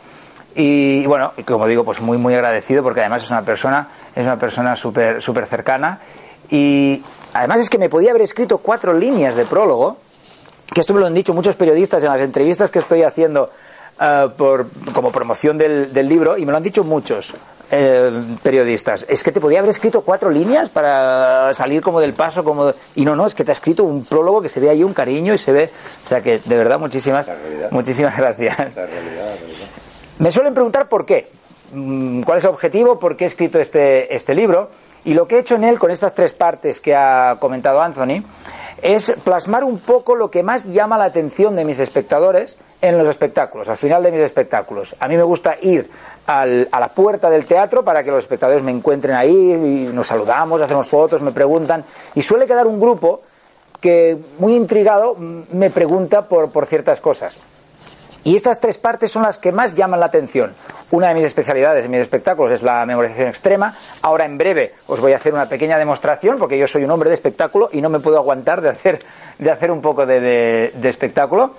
Y, 0.55 1.07
bueno, 1.07 1.33
como 1.47 1.67
digo, 1.67 1.83
pues 1.83 1.99
muy, 1.99 2.19
muy 2.19 2.35
agradecido 2.35 2.83
porque 2.83 2.99
además 2.99 3.23
es 3.23 3.31
una 3.31 3.41
persona, 3.41 3.87
es 4.15 4.23
una 4.23 4.37
persona 4.37 4.75
súper 4.75 5.23
super 5.23 5.47
cercana. 5.47 5.99
Y 6.51 7.01
además 7.33 7.61
es 7.61 7.69
que 7.71 7.79
me 7.79 7.89
podía 7.89 8.11
haber 8.11 8.21
escrito 8.21 8.59
cuatro 8.59 8.93
líneas 8.93 9.35
de 9.35 9.45
prólogo 9.45 9.97
que 10.73 10.81
esto 10.81 10.93
me 10.93 10.99
lo 10.99 11.05
han 11.05 11.13
dicho 11.13 11.33
muchos 11.33 11.55
periodistas 11.55 12.03
en 12.03 12.09
las 12.09 12.21
entrevistas 12.21 12.71
que 12.71 12.79
estoy 12.79 13.03
haciendo 13.03 13.49
uh, 13.99 14.29
por, 14.31 14.67
como 14.93 15.11
promoción 15.11 15.57
del, 15.57 15.93
del, 15.93 16.07
libro, 16.07 16.37
y 16.37 16.45
me 16.45 16.51
lo 16.51 16.57
han 16.57 16.63
dicho 16.63 16.83
muchos 16.83 17.33
eh, 17.71 18.11
periodistas. 18.41 19.05
Es 19.07 19.23
que 19.23 19.31
te 19.31 19.39
podía 19.39 19.59
haber 19.59 19.69
escrito 19.69 20.01
cuatro 20.01 20.29
líneas 20.29 20.69
para 20.69 21.53
salir 21.53 21.81
como 21.81 21.99
del 21.99 22.13
paso, 22.13 22.43
como 22.43 22.73
y 22.95 23.05
no, 23.05 23.15
no, 23.15 23.27
es 23.27 23.35
que 23.35 23.43
te 23.43 23.51
ha 23.51 23.53
escrito 23.53 23.83
un 23.83 24.05
prólogo 24.05 24.41
que 24.41 24.49
se 24.49 24.59
ve 24.59 24.69
ahí 24.69 24.83
un 24.83 24.93
cariño 24.93 25.33
y 25.33 25.37
se 25.37 25.51
ve, 25.51 25.69
o 26.05 26.09
sea 26.09 26.21
que 26.21 26.39
de 26.39 26.57
verdad 26.57 26.79
muchísimas, 26.79 27.31
muchísimas 27.71 28.17
gracias. 28.17 28.57
La 28.57 28.65
realidad, 28.65 28.75
la 28.75 28.85
realidad. 28.85 29.65
Me 30.19 30.31
suelen 30.31 30.53
preguntar 30.53 30.87
por 30.87 31.05
qué, 31.05 31.31
mm, 31.73 32.21
cuál 32.21 32.37
es 32.37 32.43
el 32.43 32.51
objetivo, 32.51 32.99
por 32.99 33.15
qué 33.15 33.25
he 33.25 33.27
escrito 33.27 33.59
este, 33.59 34.13
este 34.13 34.35
libro, 34.35 34.69
y 35.05 35.13
lo 35.13 35.27
que 35.27 35.35
he 35.35 35.39
hecho 35.39 35.55
en 35.55 35.63
él 35.63 35.79
con 35.79 35.91
estas 35.91 36.13
tres 36.13 36.33
partes 36.33 36.79
que 36.79 36.95
ha 36.95 37.37
comentado 37.39 37.81
Anthony 37.81 38.23
es 38.83 39.13
plasmar 39.23 39.63
un 39.63 39.79
poco 39.79 40.13
lo 40.13 40.29
que 40.29 40.43
más 40.43 40.65
llama 40.65 40.97
la 40.97 41.05
atención 41.05 41.55
de 41.55 41.63
mis 41.63 41.79
espectadores 41.79 42.57
en 42.81 42.97
los 42.97 43.07
espectáculos, 43.07 43.69
al 43.69 43.77
final 43.77 44.03
de 44.03 44.11
mis 44.11 44.19
espectáculos. 44.19 44.93
A 44.99 45.07
mí 45.07 45.15
me 45.15 45.23
gusta 45.23 45.55
ir 45.61 45.89
al, 46.27 46.67
a 46.69 46.79
la 46.81 46.89
puerta 46.89 47.29
del 47.29 47.45
teatro 47.45 47.83
para 47.83 48.03
que 48.03 48.11
los 48.11 48.19
espectadores 48.19 48.61
me 48.61 48.71
encuentren 48.71 49.15
ahí 49.15 49.53
y 49.53 49.89
nos 49.93 50.07
saludamos, 50.07 50.61
hacemos 50.61 50.87
fotos, 50.87 51.21
me 51.21 51.31
preguntan. 51.31 51.85
Y 52.13 52.21
suele 52.21 52.45
quedar 52.45 52.67
un 52.67 52.79
grupo 52.79 53.21
que, 53.79 54.17
muy 54.37 54.53
intrigado, 54.53 55.15
me 55.15 55.69
pregunta 55.69 56.27
por, 56.27 56.51
por 56.51 56.65
ciertas 56.65 56.99
cosas. 56.99 57.37
Y 58.23 58.35
estas 58.35 58.59
tres 58.59 58.77
partes 58.77 59.11
son 59.11 59.23
las 59.23 59.37
que 59.37 59.51
más 59.51 59.75
llaman 59.75 59.99
la 59.99 60.05
atención. 60.05 60.53
Una 60.91 61.09
de 61.09 61.15
mis 61.15 61.25
especialidades 61.25 61.85
en 61.85 61.91
mis 61.91 61.99
espectáculos 61.99 62.51
es 62.51 62.63
la 62.63 62.85
memorización 62.85 63.27
extrema. 63.27 63.75
Ahora 64.01 64.25
en 64.25 64.37
breve 64.37 64.75
os 64.87 65.01
voy 65.01 65.11
a 65.13 65.17
hacer 65.17 65.33
una 65.33 65.49
pequeña 65.49 65.77
demostración 65.77 66.37
porque 66.37 66.57
yo 66.57 66.67
soy 66.67 66.83
un 66.83 66.91
hombre 66.91 67.09
de 67.09 67.15
espectáculo 67.15 67.69
y 67.73 67.81
no 67.81 67.89
me 67.89 67.99
puedo 67.99 68.17
aguantar 68.17 68.61
de 68.61 68.69
hacer, 68.69 68.99
de 69.39 69.51
hacer 69.51 69.71
un 69.71 69.81
poco 69.81 70.05
de 70.05 70.71
espectáculo. 70.83 71.55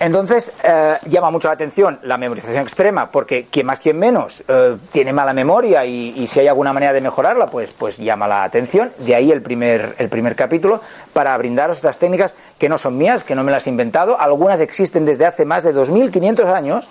Entonces, 0.00 0.50
eh, 0.64 0.96
llama 1.10 1.30
mucho 1.30 1.48
la 1.48 1.54
atención 1.54 1.98
la 2.04 2.16
memorización 2.16 2.62
extrema, 2.62 3.10
porque 3.10 3.48
quien 3.50 3.66
más, 3.66 3.80
quien 3.80 3.98
menos 3.98 4.42
eh, 4.48 4.78
tiene 4.92 5.12
mala 5.12 5.34
memoria 5.34 5.84
y, 5.84 6.26
si 6.26 6.40
hay 6.40 6.48
alguna 6.48 6.72
manera 6.72 6.94
de 6.94 7.02
mejorarla, 7.02 7.48
pues, 7.48 7.70
pues 7.72 7.98
llama 7.98 8.26
la 8.26 8.42
atención. 8.42 8.92
De 8.96 9.14
ahí 9.14 9.30
el 9.30 9.42
primer, 9.42 9.96
el 9.98 10.08
primer 10.08 10.34
capítulo, 10.34 10.80
para 11.12 11.36
brindaros 11.36 11.76
estas 11.76 11.98
técnicas 11.98 12.34
que 12.58 12.70
no 12.70 12.78
son 12.78 12.96
mías, 12.96 13.24
que 13.24 13.34
no 13.34 13.44
me 13.44 13.52
las 13.52 13.66
he 13.66 13.70
inventado. 13.70 14.18
Algunas 14.18 14.62
existen 14.62 15.04
desde 15.04 15.26
hace 15.26 15.44
más 15.44 15.64
de 15.64 15.74
2.500 15.74 16.50
años, 16.50 16.88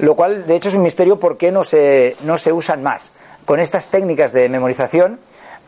lo 0.00 0.16
cual, 0.16 0.44
de 0.44 0.56
hecho, 0.56 0.68
es 0.68 0.74
un 0.74 0.82
misterio 0.82 1.20
por 1.20 1.38
qué 1.38 1.52
no 1.52 1.62
se, 1.62 2.16
no 2.24 2.38
se 2.38 2.52
usan 2.52 2.82
más. 2.82 3.12
Con 3.44 3.60
estas 3.60 3.86
técnicas 3.86 4.32
de 4.32 4.48
memorización, 4.48 5.20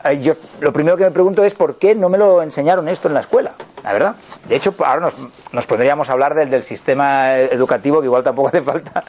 eh, 0.03 0.19
yo 0.21 0.33
lo 0.59 0.73
primero 0.73 0.97
que 0.97 1.03
me 1.03 1.11
pregunto 1.11 1.43
es 1.43 1.53
por 1.53 1.77
qué 1.77 1.95
no 1.95 2.09
me 2.09 2.17
lo 2.17 2.41
enseñaron 2.41 2.87
esto 2.89 3.07
en 3.07 3.13
la 3.13 3.19
escuela, 3.19 3.53
la 3.83 3.93
verdad. 3.93 4.15
De 4.47 4.55
hecho, 4.55 4.73
ahora 4.79 4.99
nos, 5.01 5.13
nos 5.51 5.65
podríamos 5.65 6.09
hablar 6.09 6.35
del, 6.35 6.49
del, 6.49 6.63
sistema 6.63 7.37
educativo, 7.37 7.99
que 7.99 8.05
igual 8.05 8.23
tampoco 8.23 8.47
hace 8.49 8.61
falta 8.61 9.03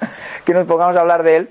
que 0.45 0.55
nos 0.55 0.67
pongamos 0.67 0.97
a 0.97 1.01
hablar 1.01 1.23
de 1.23 1.37
él, 1.37 1.51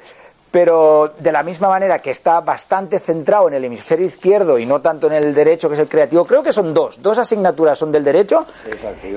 pero 0.52 1.14
de 1.18 1.32
la 1.32 1.44
misma 1.44 1.70
manera 1.70 2.00
que 2.00 2.12
está 2.12 2.42
bastante 2.42 3.00
centrado 3.00 3.48
en 3.48 3.54
el 3.54 3.64
hemisferio 3.64 4.06
izquierdo 4.06 4.60
y 4.60 4.66
no 4.66 4.82
tanto 4.82 5.08
en 5.08 5.14
el 5.14 5.34
derecho, 5.34 5.70
que 5.70 5.76
es 5.76 5.82
el 5.82 5.88
creativo, 5.88 6.26
creo 6.26 6.44
que 6.44 6.52
son 6.52 6.74
dos, 6.74 7.02
dos 7.02 7.18
asignaturas 7.18 7.80
son 7.80 7.92
del 7.92 8.04
derecho 8.04 8.46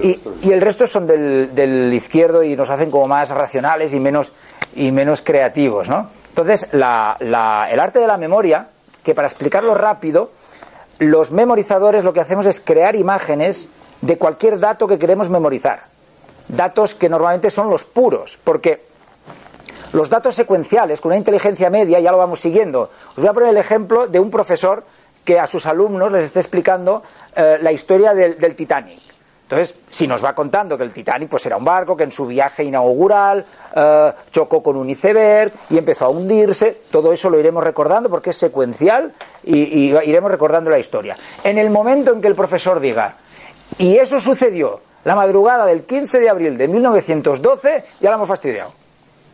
y, 0.01 0.21
y, 0.43 0.53
el 0.53 0.61
resto 0.61 0.87
son 0.87 1.09
del, 1.09 1.53
del, 1.53 1.93
izquierdo 1.93 2.45
y 2.45 2.55
nos 2.55 2.71
hacen 2.71 2.91
como 2.91 3.09
más 3.09 3.31
racionales 3.31 3.93
y 3.93 4.01
menos, 4.01 4.33
y 4.77 4.93
menos 4.93 5.23
creativos, 5.23 5.89
¿no? 5.89 6.09
Entonces, 6.29 6.69
la, 6.73 7.17
la, 7.21 7.69
el 7.71 7.81
arte 7.81 7.99
de 7.99 8.07
la 8.07 8.17
memoria 8.17 8.69
que 9.03 9.15
para 9.15 9.29
explicarlo 9.29 9.75
rápido, 9.75 10.31
los 10.99 11.31
memorizadores 11.31 12.05
lo 12.05 12.13
que 12.13 12.21
hacemos 12.21 12.47
es 12.47 12.61
crear 12.61 12.97
imágenes 12.97 13.69
de 14.01 14.19
cualquier 14.19 14.59
dato 14.59 14.87
que 14.87 14.99
queremos 14.99 15.29
memorizar. 15.29 15.85
Datos 16.49 16.95
que 16.95 17.09
normalmente 17.09 17.51
son 17.51 17.71
los 17.71 17.85
puros, 17.85 18.39
porque 18.43 18.83
los 19.93 20.11
datos 20.11 20.35
secuenciales, 20.35 21.01
con 21.01 21.11
una 21.11 21.19
inteligencia 21.19 21.71
media, 21.71 22.01
ya 22.01 22.11
lo 22.11 22.19
vamos 22.19 22.41
siguiendo. 22.41 22.91
Os 23.11 23.17
voy 23.17 23.29
a 23.29 23.33
poner 23.33 23.51
el 23.51 23.57
ejemplo 23.57 24.07
de 24.09 24.21
un 24.21 24.31
profesor 24.31 24.85
que 25.25 25.39
a 25.39 25.47
sus 25.47 25.67
alumnos 25.67 26.13
les 26.13 26.25
esté 26.25 26.41
explicando 26.41 27.03
eh, 27.35 27.59
la 27.63 27.73
historia 27.73 28.13
del, 28.13 28.39
del 28.39 28.55
Titanic. 28.55 28.99
Entonces, 29.45 29.75
si 29.91 30.07
nos 30.07 30.25
va 30.25 30.35
contando 30.35 30.77
que 30.77 30.85
el 30.85 30.93
Titanic 30.93 31.29
pues 31.29 31.45
era 31.47 31.57
un 31.57 31.65
barco 31.65 31.97
que 31.97 32.05
en 32.05 32.13
su 32.13 32.27
viaje 32.27 32.65
inaugural 32.65 33.45
eh, 33.77 34.13
chocó 34.31 34.63
con 34.63 34.77
un 34.77 34.89
iceberg 34.89 35.53
y 35.71 35.79
empezó 35.79 36.07
a 36.07 36.09
hundirse, 36.09 36.79
todo 36.91 37.13
eso 37.13 37.29
lo 37.29 37.39
iremos 37.39 37.63
recordando 37.63 38.09
porque 38.09 38.31
es 38.31 38.37
secuencial 38.37 39.13
y, 39.45 39.59
y 39.59 39.97
iremos 40.07 40.31
recordando 40.31 40.71
la 40.71 40.79
historia. 40.79 41.17
En 41.45 41.59
el 41.59 41.71
momento 41.71 42.13
en 42.13 42.21
que 42.21 42.29
el 42.29 42.35
profesor 42.35 42.81
diga, 42.81 43.17
y 43.79 43.97
eso 43.97 44.21
sucedió 44.21 44.81
la 45.05 45.15
madrugada 45.15 45.67
del 45.67 45.85
15 45.85 46.19
de 46.19 46.31
abril 46.31 46.57
de 46.57 46.69
1912, 46.69 47.85
ya 48.01 48.11
la 48.11 48.17
hemos 48.17 48.29
fastidiado. 48.29 48.73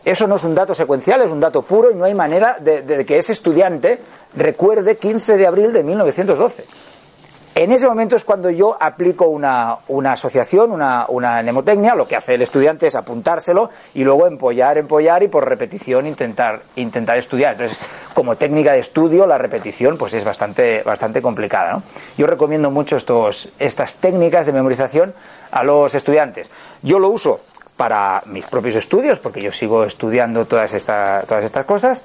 Eso 0.05 0.27
no 0.27 0.37
es 0.37 0.45
un 0.45 0.55
dato 0.55 0.75
secuencial, 0.75 1.21
es 1.23 1.31
un 1.31 1.41
dato 1.41 1.63
puro 1.63 1.91
y 1.91 1.95
no 1.95 2.05
hay 2.05 2.15
manera 2.15 2.57
de, 2.59 2.83
de 2.83 3.05
que 3.05 3.19
ese 3.19 3.33
estudiante 3.33 3.99
recuerde 4.35 4.97
15 4.97 5.37
de 5.37 5.47
abril 5.47 5.73
de 5.73 5.83
1912. 5.83 6.65
En 7.53 7.73
ese 7.73 7.87
momento 7.87 8.15
es 8.15 8.25
cuando 8.25 8.49
yo 8.49 8.77
aplico 8.79 9.27
una, 9.27 9.77
una 9.89 10.13
asociación, 10.13 10.71
una, 10.71 11.07
una, 11.09 11.43
lo 11.43 12.07
que 12.07 12.17
hace 12.17 12.35
el 12.35 12.43
estudiante 12.43 12.87
es 12.87 12.95
apuntárselo 12.95 13.71
y 13.93 14.05
luego 14.05 14.29
empollar, 14.29 14.79
empollar 14.79 15.25
y 15.25 15.29
por 15.29 15.49
repetición 15.49 16.07
intentar, 16.07 16.63
intentar 16.77 17.19
estudiar. 17.19 17.53
Entonces, 17.53 17.81
como 18.15 18.37
técnica 18.37 18.73
de 18.73 18.79
estudio, 18.79 19.27
la 19.27 19.37
repetición 19.37 19.99
pues 19.99 20.15
es 20.15 20.25
bastante, 20.25 20.83
bastante 20.85 21.21
complicada. 21.21 21.83
Yo 22.17 22.29
recomiendo 22.29 22.71
mucho 22.71 22.97
estos, 22.97 23.49
estas 23.59 23.95
técnicas 23.95 24.47
de 24.47 24.53
memorización 24.53 25.13
a 25.51 25.65
los 25.65 25.95
estudiantes. 25.95 26.51
Yo 26.83 27.01
lo 27.01 27.09
uso 27.09 27.41
para 27.77 28.23
mis 28.27 28.45
propios 28.47 28.77
estudios, 28.77 29.19
porque 29.19 29.41
yo 29.41 29.51
sigo 29.53 29.85
estudiando 29.85 30.45
todas, 30.45 30.75
esta, 30.75 31.25
todas 31.27 31.45
estas 31.45 31.65
cosas, 31.65 32.05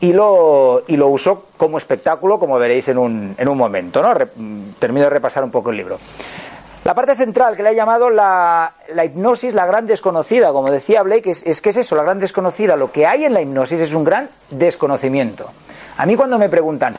y 0.00 0.12
lo, 0.12 0.82
y 0.86 0.96
lo 0.96 1.08
uso 1.08 1.46
como 1.56 1.78
espectáculo, 1.78 2.38
como 2.38 2.58
veréis 2.58 2.88
en 2.88 2.98
un, 2.98 3.34
en 3.38 3.48
un 3.48 3.58
momento. 3.58 4.02
¿no? 4.02 4.14
Re, 4.14 4.28
termino 4.78 5.04
de 5.04 5.10
repasar 5.10 5.42
un 5.44 5.50
poco 5.50 5.70
el 5.70 5.76
libro. 5.76 5.98
La 6.84 6.94
parte 6.94 7.16
central 7.16 7.56
que 7.56 7.64
le 7.64 7.70
he 7.70 7.74
llamado 7.74 8.10
la, 8.10 8.74
la 8.94 9.04
hipnosis, 9.04 9.54
la 9.54 9.66
gran 9.66 9.86
desconocida, 9.86 10.52
como 10.52 10.70
decía 10.70 11.02
Blake, 11.02 11.30
es, 11.30 11.42
es 11.44 11.60
que 11.60 11.70
es 11.70 11.78
eso, 11.78 11.96
la 11.96 12.04
gran 12.04 12.20
desconocida. 12.20 12.76
Lo 12.76 12.92
que 12.92 13.06
hay 13.06 13.24
en 13.24 13.34
la 13.34 13.40
hipnosis 13.40 13.80
es 13.80 13.92
un 13.92 14.04
gran 14.04 14.30
desconocimiento. 14.50 15.50
A 15.96 16.06
mí 16.06 16.14
cuando 16.14 16.38
me 16.38 16.48
preguntan, 16.48 16.96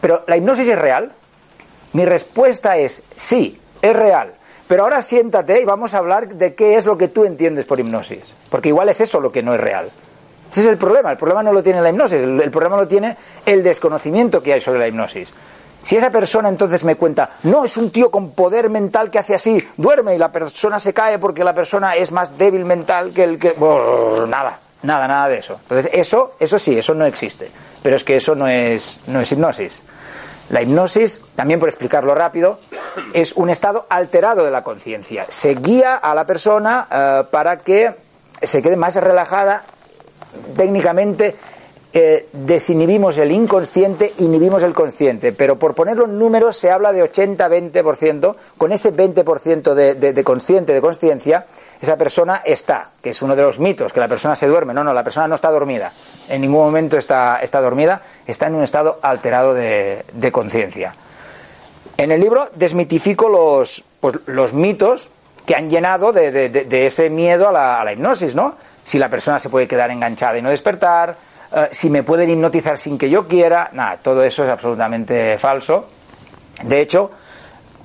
¿pero 0.00 0.24
la 0.26 0.36
hipnosis 0.36 0.68
es 0.68 0.78
real? 0.78 1.12
Mi 1.92 2.04
respuesta 2.04 2.76
es 2.76 3.02
sí, 3.14 3.60
es 3.82 3.94
real. 3.94 4.32
Pero 4.66 4.84
ahora 4.84 5.02
siéntate 5.02 5.60
y 5.60 5.64
vamos 5.64 5.94
a 5.94 5.98
hablar 5.98 6.28
de 6.28 6.54
qué 6.54 6.76
es 6.76 6.86
lo 6.86 6.96
que 6.96 7.08
tú 7.08 7.24
entiendes 7.24 7.66
por 7.66 7.78
hipnosis. 7.78 8.22
Porque 8.48 8.68
igual 8.68 8.88
es 8.88 9.00
eso 9.00 9.20
lo 9.20 9.30
que 9.30 9.42
no 9.42 9.54
es 9.54 9.60
real. 9.60 9.90
Ese 10.50 10.62
es 10.62 10.66
el 10.66 10.76
problema. 10.76 11.12
El 11.12 11.16
problema 11.16 11.42
no 11.42 11.52
lo 11.52 11.62
tiene 11.62 11.80
la 11.80 11.90
hipnosis, 11.90 12.22
el, 12.22 12.50
problema 12.50 12.76
lo 12.76 12.88
tiene 12.88 13.16
el 13.46 13.62
desconocimiento 13.62 14.42
que 14.42 14.52
hay 14.52 14.60
sobre 14.60 14.80
la 14.80 14.88
hipnosis. 14.88 15.28
Si 15.84 15.96
esa 15.96 16.10
persona 16.10 16.48
entonces 16.48 16.84
me 16.84 16.96
cuenta, 16.96 17.30
no, 17.44 17.64
es 17.64 17.76
un 17.76 17.90
tío 17.90 18.10
con 18.10 18.32
poder 18.32 18.68
mental 18.68 19.10
que 19.10 19.18
hace 19.18 19.34
así, 19.34 19.56
duerme 19.76 20.14
y 20.14 20.18
la 20.18 20.30
persona 20.30 20.78
se 20.78 20.92
cae 20.92 21.18
porque 21.18 21.42
la 21.44 21.54
persona 21.54 21.94
es 21.94 22.12
más 22.12 22.36
débil 22.36 22.64
mental 22.64 23.12
que 23.12 23.24
el 23.24 23.38
que... 23.38 23.52
Brr, 23.52 24.28
nada, 24.28 24.58
nada, 24.82 25.08
nada 25.08 25.28
de 25.28 25.38
eso. 25.38 25.58
Entonces, 25.62 25.90
eso, 25.94 26.34
eso 26.38 26.58
sí, 26.58 26.76
eso 26.76 26.94
no 26.94 27.06
existe. 27.06 27.50
Pero 27.82 27.96
es 27.96 28.04
que 28.04 28.16
eso 28.16 28.34
no 28.34 28.46
es, 28.46 29.00
no 29.06 29.20
es 29.20 29.32
hipnosis. 29.32 29.82
La 30.50 30.60
hipnosis, 30.60 31.22
también 31.36 31.60
por 31.60 31.68
explicarlo 31.68 32.14
rápido, 32.14 32.58
es 33.14 33.32
un 33.34 33.50
estado 33.50 33.86
alterado 33.88 34.44
de 34.44 34.50
la 34.50 34.64
conciencia. 34.64 35.26
Se 35.28 35.54
guía 35.54 35.94
a 35.94 36.14
la 36.14 36.26
persona 36.26 36.88
uh, 36.90 37.30
para 37.30 37.60
que 37.60 37.94
se 38.42 38.60
quede 38.60 38.76
más 38.76 38.96
relajada 38.96 39.62
técnicamente 40.56 41.36
eh, 41.92 42.28
desinhibimos 42.32 43.18
el 43.18 43.32
inconsciente, 43.32 44.14
inhibimos 44.18 44.62
el 44.62 44.72
consciente, 44.72 45.32
pero 45.32 45.58
por 45.58 45.74
ponerlo 45.74 46.04
en 46.04 46.18
números 46.18 46.56
se 46.56 46.70
habla 46.70 46.92
de 46.92 47.02
80-20%, 47.02 48.36
con 48.56 48.70
ese 48.70 48.94
20% 48.94 49.74
de, 49.74 49.94
de, 49.96 50.24
consciente, 50.24 50.72
de 50.72 50.80
conciencia, 50.80 51.46
esa 51.82 51.96
persona 51.96 52.42
está, 52.44 52.90
que 53.02 53.10
es 53.10 53.22
uno 53.22 53.34
de 53.34 53.42
los 53.42 53.58
mitos, 53.58 53.92
que 53.92 53.98
la 53.98 54.06
persona 54.06 54.36
se 54.36 54.46
duerme, 54.46 54.72
no, 54.72 54.84
no, 54.84 54.94
la 54.94 55.02
persona 55.02 55.26
no 55.26 55.34
está 55.34 55.50
dormida, 55.50 55.92
en 56.28 56.42
ningún 56.42 56.62
momento 56.62 56.96
está, 56.96 57.40
está 57.42 57.60
dormida, 57.60 58.02
está 58.24 58.46
en 58.46 58.54
un 58.54 58.62
estado 58.62 59.00
alterado 59.02 59.52
de, 59.52 60.04
de 60.12 60.30
conciencia. 60.30 60.94
En 61.96 62.12
el 62.12 62.20
libro 62.20 62.50
desmitifico 62.54 63.28
los, 63.28 63.82
pues, 63.98 64.14
los 64.26 64.52
mitos 64.52 65.10
que 65.44 65.56
han 65.56 65.68
llenado 65.68 66.12
de, 66.12 66.30
de 66.30 66.86
ese 66.86 67.10
miedo 67.10 67.48
a 67.48 67.52
la, 67.52 67.80
a 67.80 67.84
la 67.84 67.92
hipnosis, 67.92 68.36
¿no? 68.36 68.54
Si 68.90 68.98
la 68.98 69.08
persona 69.08 69.38
se 69.38 69.48
puede 69.48 69.68
quedar 69.68 69.88
enganchada 69.92 70.36
y 70.36 70.42
no 70.42 70.50
despertar, 70.50 71.16
uh, 71.52 71.58
si 71.70 71.88
me 71.88 72.02
pueden 72.02 72.28
hipnotizar 72.28 72.76
sin 72.76 72.98
que 72.98 73.08
yo 73.08 73.24
quiera, 73.24 73.70
nada, 73.72 73.98
todo 73.98 74.24
eso 74.24 74.42
es 74.42 74.50
absolutamente 74.50 75.38
falso. 75.38 75.86
De 76.64 76.80
hecho, 76.80 77.12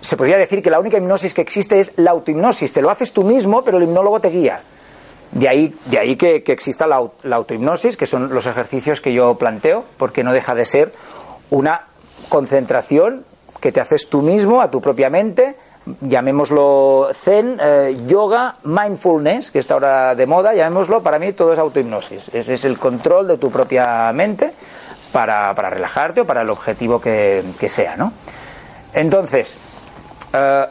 se 0.02 0.18
podría 0.18 0.36
decir 0.36 0.64
que 0.64 0.72
la 0.72 0.80
única 0.80 0.98
hipnosis 0.98 1.36
que 1.36 1.42
existe 1.42 1.80
es 1.80 1.94
la 1.98 2.10
autohipnosis, 2.10 2.74
te 2.74 2.82
lo 2.82 2.90
haces 2.90 3.14
tú 3.14 3.24
mismo, 3.24 3.64
pero 3.64 3.78
el 3.78 3.84
hipnólogo 3.84 4.20
te 4.20 4.30
guía. 4.30 4.62
De 5.32 5.48
ahí, 5.48 5.76
de 5.86 6.00
ahí 6.00 6.16
que, 6.16 6.38
exista 6.48 6.88
la 6.88 7.36
autohipnosis, 7.36 7.98
que 7.98 8.08
son 8.08 8.34
los 8.34 8.48
ejercicios 8.48 9.00
que 9.00 9.14
yo 9.14 9.38
planteo, 9.38 9.86
porque 9.98 10.24
no 10.24 10.34
deja 10.34 10.56
de 10.56 10.66
ser 10.66 10.92
una 11.52 11.86
concentración 12.30 13.26
que 13.62 13.72
te 13.72 13.80
haces 13.80 14.10
tú 14.10 14.24
mismo 14.24 14.60
a 14.60 14.72
tu 14.72 14.82
propia 14.82 15.12
mente, 15.12 15.56
llamémoslo 16.02 17.10
zen, 17.14 17.60
eh, 17.62 17.98
yoga, 18.08 18.56
mindfulness, 18.64 19.52
que 19.52 19.60
está 19.60 19.76
ahora 19.76 20.16
de 20.16 20.26
moda, 20.26 20.54
llamémoslo, 20.54 21.02
para 21.02 21.20
mí 21.20 21.34
todo 21.34 21.54
es 21.54 21.60
autohipnosis. 21.60 22.30
Ese 22.34 22.56
es 22.56 22.66
el 22.66 22.78
control 22.78 23.28
de 23.28 23.38
tu 23.38 23.52
propia 23.52 24.12
mente 24.14 24.52
para, 25.12 25.54
para 25.54 25.70
relajarte 25.70 26.22
o 26.22 26.26
para 26.26 26.42
el 26.42 26.50
objetivo 26.50 27.00
que, 27.00 27.44
que 27.60 27.70
sea, 27.70 27.96
¿no? 27.98 28.14
Entonces, 28.94 29.58
eh, 30.34 30.66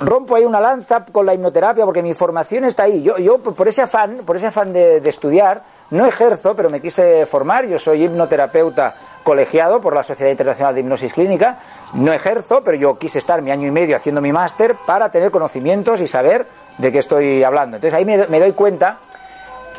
rompo 0.00 0.36
ahí 0.36 0.44
una 0.44 0.60
lanza 0.60 1.04
con 1.04 1.26
la 1.26 1.34
hipnoterapia 1.34 1.84
porque 1.84 2.02
mi 2.02 2.14
formación 2.14 2.64
está 2.64 2.84
ahí. 2.84 3.02
Yo, 3.02 3.18
yo 3.18 3.38
por 3.38 3.68
ese 3.68 3.82
afán, 3.82 4.20
por 4.24 4.36
ese 4.36 4.46
afán 4.46 4.72
de, 4.72 5.00
de 5.00 5.10
estudiar, 5.10 5.62
no 5.90 6.06
ejerzo, 6.06 6.54
pero 6.54 6.70
me 6.70 6.80
quise 6.80 7.26
formar. 7.26 7.66
Yo 7.66 7.78
soy 7.78 8.04
hipnoterapeuta 8.04 8.94
colegiado 9.22 9.80
por 9.80 9.94
la 9.94 10.02
Sociedad 10.02 10.30
Internacional 10.30 10.74
de 10.74 10.80
Hipnosis 10.80 11.12
Clínica. 11.12 11.58
No 11.94 12.12
ejerzo, 12.12 12.62
pero 12.62 12.76
yo 12.76 12.98
quise 12.98 13.18
estar 13.18 13.42
mi 13.42 13.50
año 13.50 13.66
y 13.66 13.70
medio 13.70 13.96
haciendo 13.96 14.20
mi 14.20 14.32
máster 14.32 14.76
para 14.86 15.10
tener 15.10 15.30
conocimientos 15.30 16.00
y 16.00 16.06
saber 16.06 16.46
de 16.78 16.92
qué 16.92 16.98
estoy 16.98 17.42
hablando. 17.42 17.76
Entonces 17.76 17.96
ahí 17.96 18.04
me, 18.04 18.16
doy 18.16 18.52
cuenta 18.52 18.98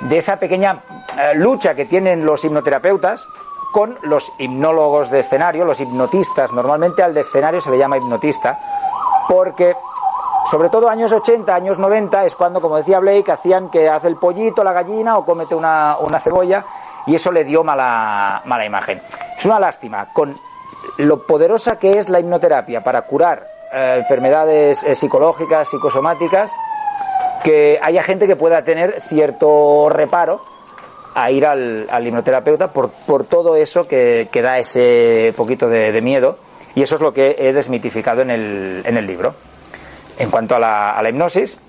de 0.02 0.18
esa 0.18 0.38
pequeña 0.38 0.82
eh, 1.18 1.36
lucha 1.36 1.74
que 1.74 1.86
tienen 1.86 2.26
los 2.26 2.44
hipnoterapeutas 2.44 3.28
con 3.72 3.98
los 4.02 4.32
hipnólogos 4.40 5.10
de 5.10 5.20
escenario, 5.20 5.64
los 5.64 5.80
hipnotistas. 5.80 6.52
Normalmente 6.52 7.02
al 7.02 7.14
de 7.14 7.22
escenario 7.22 7.62
se 7.62 7.72
le 7.72 7.78
llama 7.78 7.98
hipnotista 7.98 8.60
porque 9.30 9.76
sobre 10.50 10.70
todo 10.70 10.90
años 10.90 11.14
80, 11.14 11.54
años 11.54 11.80
90, 11.80 12.26
es 12.26 12.36
cuando, 12.36 12.60
como 12.60 12.76
decía 12.76 13.00
Blake, 13.00 13.32
hacían 13.32 13.70
que 13.70 13.88
hace 13.88 14.08
el 14.08 14.18
pollito, 14.18 14.64
la 14.64 14.74
gallina 14.74 15.18
o 15.18 15.24
cómete 15.24 15.56
una, 15.56 15.96
una 16.00 16.20
cebolla 16.20 16.66
y 17.06 17.16
eso 17.16 17.32
le 17.32 17.46
dio 17.46 17.64
mala, 17.64 18.42
mala 18.46 18.66
imagen. 18.66 19.02
Es 19.38 19.46
una 19.46 19.60
lástima, 19.60 20.08
con 20.12 20.38
lo 20.98 21.26
poderosa 21.26 21.78
que 21.78 22.00
es 22.00 22.10
la 22.10 22.20
hipnoterapia 22.20 22.84
para 22.84 23.02
curar 23.04 23.48
eh, 23.74 23.96
enfermedades 24.00 24.84
eh, 24.84 24.96
psicológicas, 24.96 25.70
psicosomáticas, 25.70 26.52
que 27.44 27.80
haya 27.82 28.04
gente 28.04 28.28
que 28.28 28.36
pueda 28.36 28.64
tener 28.64 29.02
cierto 29.02 29.90
reparo 29.90 30.42
a 31.16 31.32
ir 31.32 31.46
al, 31.46 31.88
hipnoterapeuta 32.06 32.72
por, 32.72 32.90
por, 32.90 33.26
todo 33.26 33.56
eso 33.56 33.88
que, 33.88 34.30
que 34.32 34.42
da 34.42 34.60
ese 34.60 35.34
poquito 35.36 35.68
de, 35.68 35.92
de, 35.92 36.02
miedo 36.02 36.38
y 36.76 36.84
eso 36.84 36.96
es 36.96 37.02
lo 37.02 37.14
que 37.14 37.36
he 37.38 37.52
desmitificado 37.52 38.22
en 38.22 38.30
el, 38.30 38.82
en 38.86 38.98
el 38.98 39.06
libro. 39.06 39.34
En 40.18 40.30
cuanto 40.30 40.56
a 40.56 40.60
la, 40.60 40.92
a 40.92 41.02
la 41.02 41.10
hipnosis, 41.10 41.60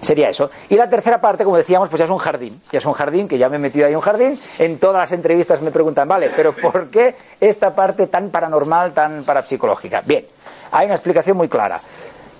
Sería 0.00 0.30
eso. 0.30 0.50
Y 0.68 0.76
la 0.76 0.88
tercera 0.88 1.20
parte, 1.20 1.44
como 1.44 1.56
decíamos, 1.56 1.88
pues 1.88 1.98
ya 1.98 2.04
es 2.06 2.10
un 2.10 2.18
jardín. 2.18 2.60
Ya 2.72 2.78
es 2.78 2.86
un 2.86 2.92
jardín, 2.92 3.28
que 3.28 3.36
ya 3.36 3.48
me 3.48 3.56
he 3.56 3.58
metido 3.58 3.86
ahí 3.86 3.94
un 3.94 4.00
jardín. 4.00 4.38
En 4.58 4.78
todas 4.78 5.02
las 5.02 5.12
entrevistas 5.12 5.60
me 5.60 5.70
preguntan, 5.70 6.08
vale, 6.08 6.30
pero 6.34 6.54
¿por 6.54 6.88
qué 6.88 7.14
esta 7.40 7.74
parte 7.74 8.06
tan 8.06 8.30
paranormal, 8.30 8.92
tan 8.92 9.24
parapsicológica? 9.24 10.02
Bien, 10.04 10.24
hay 10.72 10.86
una 10.86 10.94
explicación 10.94 11.36
muy 11.36 11.48
clara. 11.48 11.80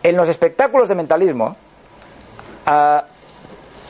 En 0.02 0.16
los 0.16 0.28
espectáculos 0.28 0.88
de 0.88 0.94
mentalismo 0.94 1.54
uh, 2.66 3.00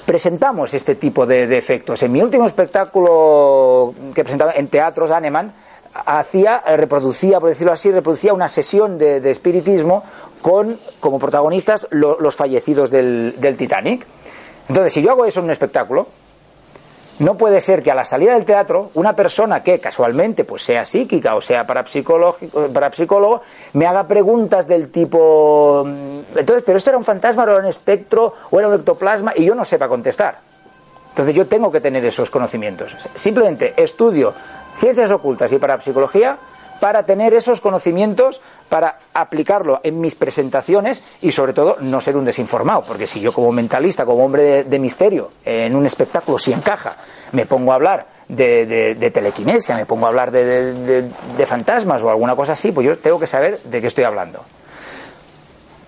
presentamos 0.05 0.75
este 0.75 0.97
tipo 0.97 1.25
de, 1.25 1.47
de, 1.47 1.57
efectos. 1.57 2.03
En 2.03 2.11
mi 2.11 2.21
último 2.21 2.47
espectáculo 2.47 3.95
que 4.13 4.25
presentaba 4.25 4.53
en 4.53 4.67
teatros, 4.67 5.13
Aneman, 5.13 5.53
hacía, 5.95 6.63
eh, 6.67 6.77
reproducía, 6.77 7.41
por 7.41 7.49
decirlo 7.49 7.73
así, 7.73 7.91
reproducía 7.91 8.33
una 8.33 8.49
sesión 8.49 8.99
de, 8.99 9.29
espiritismo 9.31 10.05
con 10.41 10.79
como 11.01 11.19
protagonistas 11.19 11.87
lo, 11.91 12.19
los 12.21 12.35
fallecidos 12.35 12.91
del, 12.91 13.35
Titanic. 13.59 14.07
Entonces, 14.69 14.93
si 14.93 15.03
yo 15.03 15.11
hago 15.11 15.25
eso 15.25 15.41
en 15.41 15.47
un 15.47 15.51
espectáculo, 15.51 16.07
no 17.19 17.37
puede 17.37 17.61
ser 17.61 17.83
que 17.83 17.91
a 17.91 17.95
la 17.95 18.05
salida 18.05 18.35
del 18.35 18.45
teatro 18.47 18.91
una 18.95 19.15
persona 19.15 19.63
que 19.63 19.79
casualmente 19.79 20.45
pues 20.45 20.63
sea 20.63 20.87
psíquica 20.87 21.35
o 21.35 21.43
sea 21.43 21.67
parapsicólogo 21.67 23.43
me 23.75 23.87
haga 23.87 24.09
preguntas 24.09 24.67
del 24.67 24.89
tipo 24.89 25.85
mm, 25.87 26.39
entonces, 26.39 26.65
pero 26.65 26.79
esto 26.79 26.89
era 26.89 26.97
un 26.97 27.05
fantasma, 27.05 27.45
o 27.45 27.51
era 27.51 27.59
un 27.59 27.67
espectro 27.67 28.33
o 28.51 28.59
era 28.59 28.69
un 28.69 28.75
ectoplasma 28.75 29.35
y 29.37 29.45
yo 29.45 29.55
no 29.55 29.67
sepa 29.67 29.87
contestar. 29.87 30.39
Entonces 31.11 31.35
yo 31.35 31.47
tengo 31.47 31.71
que 31.71 31.81
tener 31.81 32.05
esos 32.05 32.31
conocimientos. 32.31 32.97
Simplemente 33.15 33.75
estudio 33.77 34.33
ciencias 34.77 35.11
ocultas 35.11 35.53
y 35.53 35.59
parapsicología 35.59 36.39
para 36.81 37.05
tener 37.05 37.35
esos 37.35 37.61
conocimientos, 37.61 38.41
para 38.69 38.97
aplicarlo 39.13 39.81
en 39.83 40.01
mis 40.01 40.15
presentaciones 40.15 41.03
y 41.21 41.31
sobre 41.31 41.53
todo 41.53 41.77
no 41.81 42.01
ser 42.01 42.17
un 42.17 42.25
desinformado, 42.25 42.83
porque 42.83 43.07
si 43.07 43.21
yo 43.21 43.33
como 43.33 43.53
mentalista, 43.53 44.07
como 44.07 44.25
hombre 44.25 44.65
de, 44.65 44.79
misterio, 44.79 45.31
en 45.45 45.77
un 45.77 45.85
espectáculo 45.85 46.39
si 46.39 46.53
encaja, 46.53 46.97
me 47.33 47.45
pongo 47.45 47.73
a 47.73 47.75
hablar 47.75 48.07
de, 48.29 48.95
de, 48.95 49.11
telequinesia, 49.11 49.77
me 49.77 49.85
pongo 49.85 50.07
a 50.07 50.09
hablar 50.09 50.31
de, 50.31 51.03
de 51.37 51.47
fantasmas 51.47 52.03
o 52.03 52.09
alguna 52.09 52.35
cosa 52.35 52.55
así, 52.55 52.73
pues 52.73 52.87
yo 52.87 52.99
tengo 52.99 53.21
que 53.21 53.27
saber 53.27 53.61
de 53.65 53.81
qué 53.81 53.87
estoy 53.87 54.05
hablando. 54.05 54.43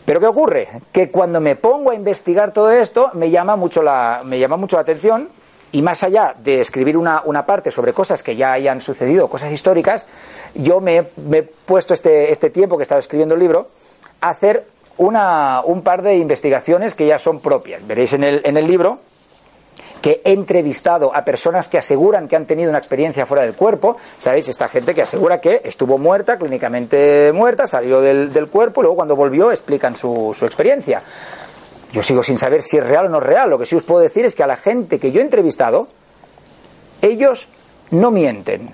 Pero 0.05 0.21
¿qué 0.21 0.27
ocurre? 0.27 0.69
Que 0.91 1.11
cuando 1.11 1.41
me 1.41 1.57
pongo 1.57 1.91
a 1.91 1.95
investigar 1.95 2.53
todo 2.53 2.71
esto 2.71 3.11
me 3.15 3.31
llama 3.31 3.57
mucho 3.57 3.83
la, 3.83 4.23
me 4.25 4.39
llama 4.39 4.57
mucho 4.57 4.77
la 4.77 4.83
atención 4.83 5.29
y 5.73 5.81
más 5.81 6.03
allá 6.03 6.35
de 6.39 6.61
escribir 6.61 6.97
una, 6.97 7.23
una, 7.25 7.47
parte 7.47 7.71
sobre 7.71 7.95
cosas 7.95 8.23
que 8.23 8.37
ya 8.37 8.53
hayan 8.53 8.81
sucedido, 8.81 9.29
cosas 9.29 9.51
históricas, 9.53 10.07
yo 10.55 10.81
me 10.81 10.99
he, 10.99 11.43
puesto 11.43 11.95
este, 11.95 12.31
este, 12.31 12.51
tiempo 12.51 12.77
que 12.77 12.83
he 12.83 12.85
estado 12.85 12.99
escribiendo 12.99 13.35
el 13.35 13.41
libro 13.41 13.69
a 14.21 14.31
hacer 14.31 14.67
una, 14.99 15.63
un 15.65 15.83
par 15.83 16.03
de 16.03 16.17
investigaciones 16.17 16.95
que 16.95 17.07
ya 17.07 17.19
son 17.19 17.41
propias. 17.41 17.87
Veréis 17.87 18.13
en 18.13 18.23
el, 18.23 18.43
en 18.45 18.59
el 18.59 18.67
libro 18.67 18.99
que 20.03 20.21
he 20.25 20.33
entrevistado 20.33 21.15
a 21.15 21.25
personas 21.25 21.69
que 21.69 21.79
aseguran 21.79 22.29
que 22.29 22.37
han 22.37 22.45
tenido 22.45 22.69
una 22.69 22.79
experiencia 22.79 23.25
fuera 23.25 23.45
del 23.45 23.55
cuerpo, 23.55 23.97
¿sabéis? 24.19 24.49
Esta 24.49 24.69
gente 24.69 24.95
que 24.95 25.03
asegura 25.03 25.41
que 25.41 25.63
estuvo 25.65 25.97
muerta, 25.97 26.37
clínicamente 26.37 27.31
muerta, 27.33 27.67
salió 27.67 28.01
del, 28.01 28.33
del 28.33 28.49
cuerpo 28.49 28.81
y 28.81 28.83
luego 28.83 28.97
cuando 28.97 29.17
volvió 29.17 29.51
explican 29.53 29.97
su, 29.97 30.35
su 30.37 30.45
experiencia. 30.45 31.03
Yo 31.93 32.03
sigo 32.03 32.23
sin 32.23 32.39
saber 32.39 32.63
si 32.63 32.79
es 32.79 32.87
real 32.87 33.07
o 33.07 33.09
no 33.11 33.19
es 33.19 33.25
real. 33.25 33.51
Lo 33.51 33.59
que 33.59 33.67
sí 33.67 33.77
os 33.77 33.83
puedo 33.83 34.01
decir 34.01 34.25
es 34.25 34.35
que 34.35 34.43
a 34.43 34.47
la 34.47 34.57
gente 34.57 34.99
que 34.99 35.13
yo 35.13 35.21
he 35.21 35.25
entrevistado, 35.25 35.89
ellos 37.03 37.49
no 37.91 38.11
mienten. 38.11 38.71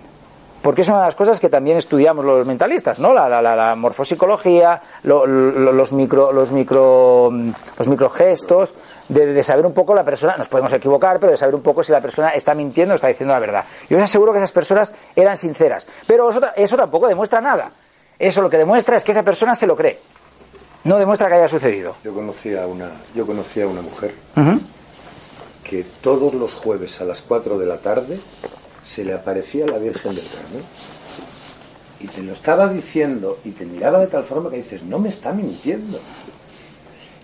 Porque 0.63 0.83
es 0.83 0.89
una 0.89 0.99
de 0.99 1.07
las 1.07 1.15
cosas 1.15 1.41
que 1.41 1.49
también 1.49 1.77
estudiamos 1.77 2.25
los 2.25 2.47
mentalistas, 2.47 2.99
¿no? 2.99 3.13
La, 3.15 3.29
la, 3.29 3.41
la, 3.41 3.77
lo, 3.77 5.27
lo, 5.27 5.73
los 5.73 5.93
micro, 5.93 6.33
los 6.33 6.51
micro, 6.51 7.31
los 7.79 7.89
microgestos, 7.89 8.75
de, 9.09 9.27
de, 9.27 9.43
saber 9.45 9.65
un 9.65 9.73
poco 9.73 9.95
la 9.95 10.05
persona, 10.05 10.37
nos 10.37 10.49
podemos 10.49 10.73
equivocar, 10.73 11.21
pero 11.21 11.31
de 11.33 11.39
saber 11.39 11.55
un 11.55 11.63
poco 11.63 11.83
si 11.83 11.93
la 11.93 12.01
persona 12.01 12.31
está 12.31 12.55
mintiendo 12.55 12.95
o 12.95 12.97
está 12.97 13.07
diciendo 13.07 13.33
la 13.35 13.41
verdad. 13.41 13.65
Yo 13.89 13.97
os 13.97 14.03
aseguro 14.03 14.33
que 14.33 14.39
esas 14.39 14.53
personas 14.53 14.93
eran 15.15 15.37
sinceras. 15.37 15.87
Pero 16.07 16.29
eso 16.57 16.77
tampoco 16.77 17.09
demuestra 17.09 17.41
nada. 17.41 17.71
Eso 18.19 18.43
lo 18.43 18.51
que 18.51 18.59
demuestra 18.59 18.97
es 18.97 19.05
que 19.05 19.13
esa 19.13 19.23
persona 19.23 19.55
se 19.55 19.67
lo 19.67 19.77
cree 19.77 19.99
no 20.85 20.99
demuestra 20.99 21.29
que 21.29 21.35
haya 21.35 21.49
sucedido. 21.49 21.97
Yo 22.05 22.15
conocía 22.15 22.65
a 22.65 22.67
una, 22.67 22.91
yo 23.15 23.27
conocía 23.27 23.65
a 23.65 23.67
una 23.69 23.83
mujer 23.83 24.15
uh 24.37 24.41
-huh. 24.41 24.61
que 25.65 25.85
todos 26.01 26.35
los 26.35 26.55
jueves 26.55 27.01
a 27.01 27.05
las 27.05 27.21
4 27.23 27.59
de 27.59 27.67
la 27.67 27.79
tarde 27.79 28.19
se 28.83 29.05
le 29.05 29.13
aparecía 29.13 29.67
la 29.67 29.79
Virgen 29.79 30.15
del 30.15 30.25
Carmen 30.27 30.63
y 32.01 32.07
te 32.07 32.23
lo 32.23 32.33
estaba 32.33 32.69
diciendo 32.69 33.39
y 33.45 33.51
te 33.51 33.67
miraba 33.67 33.99
de 34.01 34.07
tal 34.07 34.25
forma 34.25 34.51
que 34.51 34.59
dices, 34.59 34.83
no 34.85 34.99
me 34.99 35.09
está 35.09 35.33
mintiendo. 35.33 35.99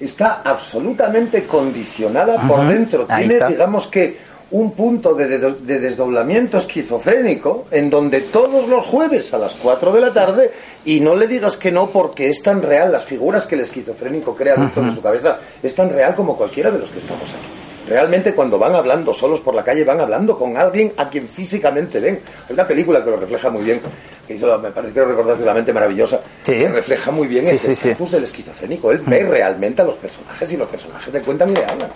Está 0.00 0.42
absolutamente 0.44 1.46
condicionada 1.46 2.34
uh 2.34 2.38
-huh. 2.38 2.48
por 2.48 2.68
dentro. 2.68 3.06
Ahí 3.08 3.22
Tiene, 3.28 3.34
está. 3.34 3.48
digamos 3.48 3.86
que, 3.86 4.18
un 4.50 4.72
punto 4.72 5.14
de, 5.14 5.26
de, 5.26 5.52
de, 5.52 5.80
desdoblamiento 5.80 6.58
esquizofrénico 6.58 7.66
en 7.70 7.90
donde 7.90 8.20
todos 8.20 8.68
los 8.68 8.84
jueves 8.86 9.32
a 9.34 9.38
las 9.38 9.54
4 9.54 9.92
de 9.92 10.00
la 10.00 10.12
tarde 10.12 10.52
y 10.84 11.00
no 11.00 11.14
le 11.14 11.26
digas 11.26 11.56
que 11.56 11.72
no 11.72 11.90
porque 11.90 12.28
es 12.28 12.42
tan 12.42 12.62
real 12.62 12.92
las 12.92 13.04
figuras 13.04 13.46
que 13.46 13.54
el 13.54 13.62
esquizofrénico 13.62 14.34
crea 14.34 14.56
dentro 14.56 14.82
de 14.82 14.94
su 14.94 15.02
cabeza 15.02 15.38
es 15.62 15.74
tan 15.74 15.90
real 15.90 16.14
como 16.14 16.36
cualquiera 16.36 16.70
de 16.70 16.78
los 16.78 16.90
que 16.90 16.98
estamos 16.98 17.28
aquí. 17.30 17.88
Realmente 17.88 18.34
cuando 18.34 18.58
van 18.58 18.74
hablando 18.74 19.12
solos 19.12 19.40
por 19.40 19.54
la 19.54 19.62
calle 19.62 19.84
van 19.84 20.00
hablando 20.00 20.38
con 20.38 20.56
alguien 20.56 20.92
a 20.96 21.08
quien 21.08 21.28
físicamente 21.28 22.00
ven. 22.00 22.20
Hay 22.48 22.54
una 22.54 22.66
película 22.66 23.04
que 23.04 23.10
lo 23.10 23.16
refleja 23.16 23.50
muy 23.50 23.62
bien 23.62 23.80
que 24.26 24.34
hizo, 24.34 24.58
me 24.58 24.70
parece 24.70 24.94
que 24.94 25.04
recordar 25.04 25.36
que 25.36 25.44
la 25.44 25.52
mente 25.52 25.72
maravillosa 25.72 26.20
sí. 26.42 26.52
que 26.52 26.68
refleja 26.68 27.10
muy 27.10 27.26
bien 27.28 27.44
sí, 27.46 27.52
ese 27.52 27.74
sí, 27.74 27.88
estatus 27.90 28.12
del 28.12 28.24
esquizofrénico. 28.24 28.90
Él 28.90 29.02
ve 29.06 29.22
realmente 29.24 29.82
a 29.82 29.84
los 29.84 29.96
personajes 29.96 30.50
y 30.50 30.56
los 30.56 30.68
personajes 30.68 31.12
le 31.12 31.20
cuentan 31.20 31.50
y 31.50 31.54
le 31.54 31.64
hablan 31.64 31.90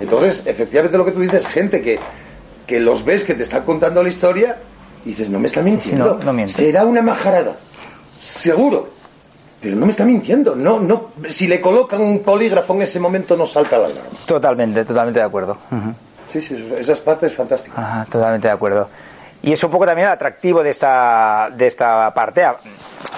entonces, 0.00 0.46
efectivamente 0.46 0.96
lo 0.98 1.04
que 1.04 1.12
tú 1.12 1.20
dices, 1.20 1.46
gente 1.46 1.82
que, 1.82 1.98
que 2.66 2.80
los 2.80 3.04
ves 3.04 3.24
que 3.24 3.34
te 3.34 3.42
están 3.42 3.62
contando 3.64 4.02
la 4.02 4.08
historia, 4.08 4.56
y 5.04 5.10
dices, 5.10 5.28
no 5.28 5.38
me 5.38 5.46
está 5.46 5.62
mintiendo. 5.62 6.18
Sí, 6.20 6.26
no, 6.26 6.32
no 6.32 6.48
Será 6.48 6.84
una 6.84 7.02
majarada, 7.02 7.56
seguro. 8.18 8.90
Pero 9.60 9.76
no 9.76 9.86
me 9.86 9.92
está 9.92 10.04
mintiendo. 10.04 10.56
No, 10.56 10.80
no, 10.80 11.10
si 11.28 11.46
le 11.46 11.60
colocan 11.60 12.00
un 12.00 12.18
polígrafo 12.20 12.74
en 12.74 12.82
ese 12.82 12.98
momento 12.98 13.36
no 13.36 13.46
salta 13.46 13.78
la 13.78 13.86
alarma. 13.86 14.10
Totalmente, 14.26 14.84
totalmente 14.84 15.20
de 15.20 15.26
acuerdo. 15.26 15.56
Uh 15.70 15.74
-huh. 15.76 15.94
Sí, 16.28 16.40
sí, 16.40 16.72
esa 16.78 16.96
parte 16.96 17.26
es 17.26 17.34
fantástica. 17.34 17.80
Ajá, 17.80 18.06
totalmente 18.10 18.48
de 18.48 18.54
acuerdo. 18.54 18.88
Y 19.42 19.52
es 19.52 19.64
un 19.64 19.70
poco 19.72 19.86
también 19.86 20.06
el 20.06 20.12
atractivo 20.12 20.62
de 20.62 20.70
esta, 20.70 21.50
de 21.52 21.66
esta 21.66 22.14
parte, 22.14 22.46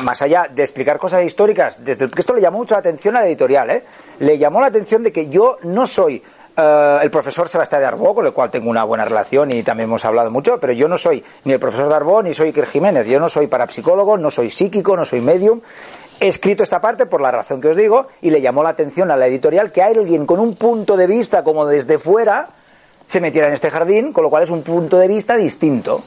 más 0.00 0.22
allá 0.22 0.48
de 0.50 0.62
explicar 0.62 0.98
cosas 0.98 1.22
históricas, 1.22 1.84
desde 1.84 2.06
el, 2.06 2.10
que 2.10 2.20
esto 2.20 2.34
le 2.34 2.40
llamó 2.40 2.58
mucho 2.58 2.74
la 2.74 2.80
atención 2.80 3.14
a 3.16 3.20
la 3.20 3.26
editorial, 3.26 3.68
¿eh? 3.70 3.84
le 4.20 4.38
llamó 4.38 4.60
la 4.60 4.68
atención 4.68 5.02
de 5.02 5.12
que 5.12 5.28
yo 5.28 5.58
no 5.64 5.86
soy 5.86 6.22
uh, 6.56 7.02
el 7.02 7.10
profesor 7.10 7.46
Sebastián 7.50 7.82
de 7.82 7.88
Arbó, 7.88 8.14
con 8.14 8.24
el 8.24 8.32
cual 8.32 8.50
tengo 8.50 8.70
una 8.70 8.84
buena 8.84 9.04
relación 9.04 9.52
y 9.52 9.62
también 9.62 9.90
hemos 9.90 10.06
hablado 10.06 10.30
mucho, 10.30 10.58
pero 10.58 10.72
yo 10.72 10.88
no 10.88 10.96
soy 10.96 11.22
ni 11.44 11.52
el 11.52 11.60
profesor 11.60 11.90
de 11.90 11.94
Arbó 11.94 12.22
ni 12.22 12.32
soy 12.32 12.48
Iker 12.48 12.66
Jiménez, 12.66 13.06
yo 13.06 13.20
no 13.20 13.28
soy 13.28 13.46
parapsicólogo, 13.46 14.16
no 14.16 14.30
soy 14.30 14.50
psíquico, 14.50 14.96
no 14.96 15.04
soy 15.04 15.20
medium. 15.20 15.60
He 16.20 16.28
escrito 16.28 16.62
esta 16.62 16.80
parte 16.80 17.04
por 17.04 17.20
la 17.20 17.32
razón 17.32 17.60
que 17.60 17.68
os 17.68 17.76
digo 17.76 18.06
y 18.22 18.30
le 18.30 18.40
llamó 18.40 18.62
la 18.62 18.70
atención 18.70 19.10
a 19.10 19.16
la 19.18 19.26
editorial 19.26 19.72
que 19.72 19.82
alguien 19.82 20.24
con 20.24 20.40
un 20.40 20.54
punto 20.54 20.96
de 20.96 21.06
vista 21.06 21.44
como 21.44 21.66
desde 21.66 21.98
fuera 21.98 22.48
se 23.08 23.20
metiera 23.20 23.48
en 23.48 23.54
este 23.54 23.70
jardín, 23.70 24.12
con 24.12 24.24
lo 24.24 24.30
cual 24.30 24.42
es 24.42 24.50
un 24.50 24.62
punto 24.62 24.98
de 24.98 25.08
vista 25.08 25.36
distinto. 25.36 26.02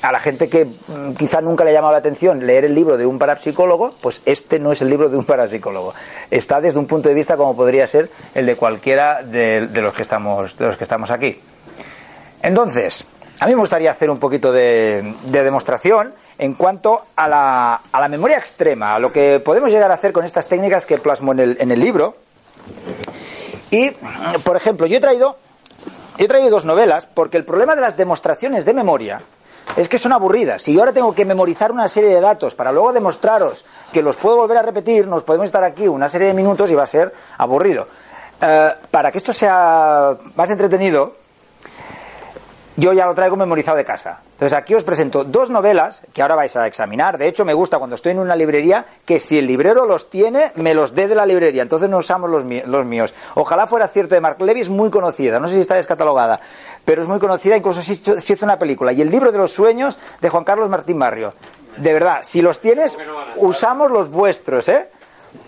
A 0.00 0.12
la 0.12 0.20
gente 0.20 0.48
que 0.48 0.64
mmm, 0.64 1.14
quizá 1.14 1.40
nunca 1.40 1.64
le 1.64 1.70
ha 1.70 1.72
llamado 1.72 1.92
la 1.92 1.98
atención 1.98 2.46
leer 2.46 2.64
el 2.64 2.74
libro 2.74 2.96
de 2.96 3.04
un 3.04 3.18
parapsicólogo, 3.18 3.94
pues 4.00 4.22
este 4.26 4.60
no 4.60 4.70
es 4.70 4.80
el 4.80 4.90
libro 4.90 5.08
de 5.08 5.16
un 5.16 5.24
parapsicólogo. 5.24 5.92
Está 6.30 6.60
desde 6.60 6.78
un 6.78 6.86
punto 6.86 7.08
de 7.08 7.16
vista 7.16 7.36
como 7.36 7.56
podría 7.56 7.86
ser 7.86 8.08
el 8.34 8.46
de 8.46 8.54
cualquiera 8.54 9.22
de, 9.24 9.66
de 9.66 9.82
los, 9.82 9.92
que 9.94 10.02
estamos, 10.02 10.56
de 10.56 10.66
los 10.68 10.76
que 10.76 10.84
estamos 10.84 11.10
aquí. 11.10 11.40
Entonces, 12.42 13.04
a 13.40 13.46
mí 13.46 13.54
me 13.54 13.60
gustaría 13.60 13.90
hacer 13.90 14.10
un 14.10 14.18
poquito 14.18 14.52
de, 14.52 15.14
de 15.24 15.42
demostración 15.42 16.12
en 16.38 16.54
cuanto 16.54 17.06
a 17.16 17.28
la, 17.28 17.80
a 17.90 18.00
la, 18.00 18.08
memoria 18.08 18.38
extrema, 18.38 18.94
a 18.94 18.98
lo 18.98 19.12
que 19.12 19.40
podemos 19.40 19.72
llegar 19.72 19.90
a 19.90 19.94
hacer 19.94 20.12
con 20.12 20.24
estas 20.24 20.46
técnicas 20.46 20.86
que 20.86 20.98
plasmo 20.98 21.32
en 21.32 21.40
el, 21.40 21.56
en 21.60 21.70
el 21.70 21.80
libro. 21.80 22.16
Y, 23.70 23.90
por 24.44 24.56
ejemplo, 24.56 24.86
yo 24.86 24.96
he 24.96 25.00
traído 25.00 25.36
He 26.18 26.26
traído 26.26 26.50
dos 26.50 26.64
novelas 26.64 27.06
porque 27.06 27.36
el 27.36 27.44
problema 27.44 27.76
de 27.76 27.80
las 27.80 27.96
demostraciones 27.96 28.64
de 28.64 28.74
memoria 28.74 29.22
es 29.76 29.88
que 29.88 29.98
son 29.98 30.12
aburridas. 30.12 30.62
Si 30.62 30.72
yo 30.72 30.80
ahora 30.80 30.92
tengo 30.92 31.14
que 31.14 31.24
memorizar 31.24 31.70
una 31.70 31.86
serie 31.86 32.10
de 32.10 32.20
datos 32.20 32.56
para 32.56 32.72
luego 32.72 32.92
demostraros 32.92 33.64
que 33.92 34.02
los 34.02 34.16
puedo 34.16 34.36
volver 34.36 34.56
a 34.58 34.62
repetir, 34.62 35.06
nos 35.06 35.22
podemos 35.22 35.46
estar 35.46 35.62
aquí 35.62 35.86
una 35.86 36.08
serie 36.08 36.26
de 36.26 36.34
minutos 36.34 36.72
y 36.72 36.74
va 36.74 36.82
a 36.82 36.88
ser 36.88 37.14
aburrido. 37.36 37.86
Eh, 38.40 38.74
para 38.90 39.12
que 39.12 39.18
esto 39.18 39.32
sea 39.32 40.16
más 40.34 40.50
entretenido, 40.50 41.12
yo 42.78 42.92
ya 42.92 43.06
lo 43.06 43.14
traigo 43.14 43.34
memorizado 43.34 43.76
de 43.76 43.84
casa. 43.84 44.20
Entonces 44.32 44.56
aquí 44.56 44.72
os 44.72 44.84
presento 44.84 45.24
dos 45.24 45.50
novelas 45.50 46.02
que 46.12 46.22
ahora 46.22 46.36
vais 46.36 46.54
a 46.56 46.64
examinar. 46.68 47.18
De 47.18 47.26
hecho, 47.26 47.44
me 47.44 47.52
gusta 47.52 47.78
cuando 47.78 47.96
estoy 47.96 48.12
en 48.12 48.20
una 48.20 48.36
librería 48.36 48.86
que 49.04 49.18
si 49.18 49.36
el 49.36 49.48
librero 49.48 49.84
los 49.84 50.08
tiene, 50.08 50.52
me 50.54 50.74
los 50.74 50.94
dé 50.94 51.08
de 51.08 51.16
la 51.16 51.26
librería. 51.26 51.62
Entonces 51.62 51.90
no 51.90 51.98
usamos 51.98 52.30
los, 52.30 52.84
míos. 52.84 53.12
Ojalá 53.34 53.66
fuera 53.66 53.88
cierto 53.88 54.14
de 54.14 54.20
Mark 54.20 54.40
Levy, 54.40 54.60
es 54.60 54.68
muy 54.68 54.90
conocida. 54.90 55.40
No 55.40 55.48
sé 55.48 55.54
si 55.54 55.60
está 55.60 55.74
descatalogada, 55.74 56.40
pero 56.84 57.02
es 57.02 57.08
muy 57.08 57.18
conocida. 57.18 57.56
Incluso 57.56 57.82
si 57.82 57.94
hizo 58.32 58.46
una 58.46 58.60
película. 58.60 58.92
Y 58.92 59.02
el 59.02 59.10
libro 59.10 59.32
de 59.32 59.38
los 59.38 59.50
sueños 59.50 59.98
de 60.20 60.28
Juan 60.28 60.44
Carlos 60.44 60.68
Martín 60.68 61.00
Barrio. 61.00 61.34
De 61.78 61.92
verdad, 61.92 62.20
si 62.22 62.42
los 62.42 62.60
tienes, 62.60 62.96
usamos 63.36 63.90
los 63.90 64.08
vuestros, 64.08 64.68
¿eh? 64.68 64.88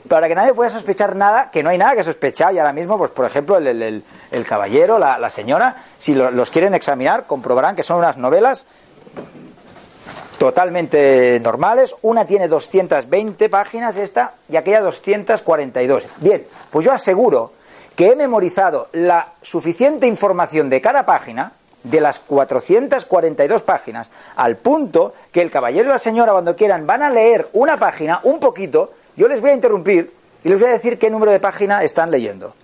Para 0.09 0.29
que 0.29 0.35
nadie 0.35 0.55
pueda 0.55 0.71
sospechar 0.71 1.15
nada, 1.15 1.51
que 1.51 1.63
no 1.63 1.71
hay 1.71 1.79
nada 1.79 1.95
que 1.95 2.03
sospechar 2.03 2.53
y 2.53 2.59
ahora 2.59 2.73
mismo, 2.73 2.99
pues 2.99 3.11
por 3.11 3.25
ejemplo, 3.27 3.59
el, 3.59 4.05
caballero, 4.47 4.99
la, 4.99 5.31
señora, 5.31 5.85
si 6.01 6.15
los 6.15 6.51
quieren 6.51 6.75
examinar, 6.75 7.27
comprobarán 7.27 7.77
que 7.77 7.83
son 7.83 7.99
unas 7.99 8.17
novelas 8.17 8.67
totalmente 10.39 11.39
normales. 11.43 11.95
Una 12.03 12.25
tiene 12.25 12.49
220 12.49 13.49
páginas, 13.51 13.97
esta, 13.97 14.35
y 14.49 14.57
aquella 14.57 14.81
242. 14.81 16.09
Bien, 16.17 16.47
pues 16.71 16.87
yo 16.87 16.93
aseguro 16.93 17.53
que 17.95 18.13
he 18.13 18.17
memorizado 18.17 18.89
la 18.93 19.35
suficiente 19.43 20.07
información 20.07 20.71
de 20.71 20.81
cada 20.81 21.05
página, 21.05 21.53
de 21.83 22.01
las 22.01 22.19
442 22.21 23.63
páginas, 23.63 24.11
al 24.37 24.57
punto 24.57 25.15
que 25.31 25.43
el 25.43 25.51
caballero 25.51 25.89
y 25.89 25.93
la 25.93 25.99
señora, 25.99 26.33
cuando 26.33 26.57
quieran, 26.57 26.87
van 26.87 27.03
a 27.03 27.11
leer 27.11 27.49
una 27.53 27.77
página, 27.77 28.21
un 28.23 28.41
poquito, 28.41 28.93
yo 29.17 29.29
les 29.29 29.41
voy 29.41 29.51
a 29.51 29.55
interrumpir 29.55 30.13
y 30.45 30.49
les 30.49 30.61
voy 30.61 30.71
a 30.71 30.73
decir 30.73 30.99
qué 30.99 31.11
número 31.11 31.33
de 31.33 31.41
página 31.41 31.83
están 31.83 32.11
leyendo. 32.11 32.55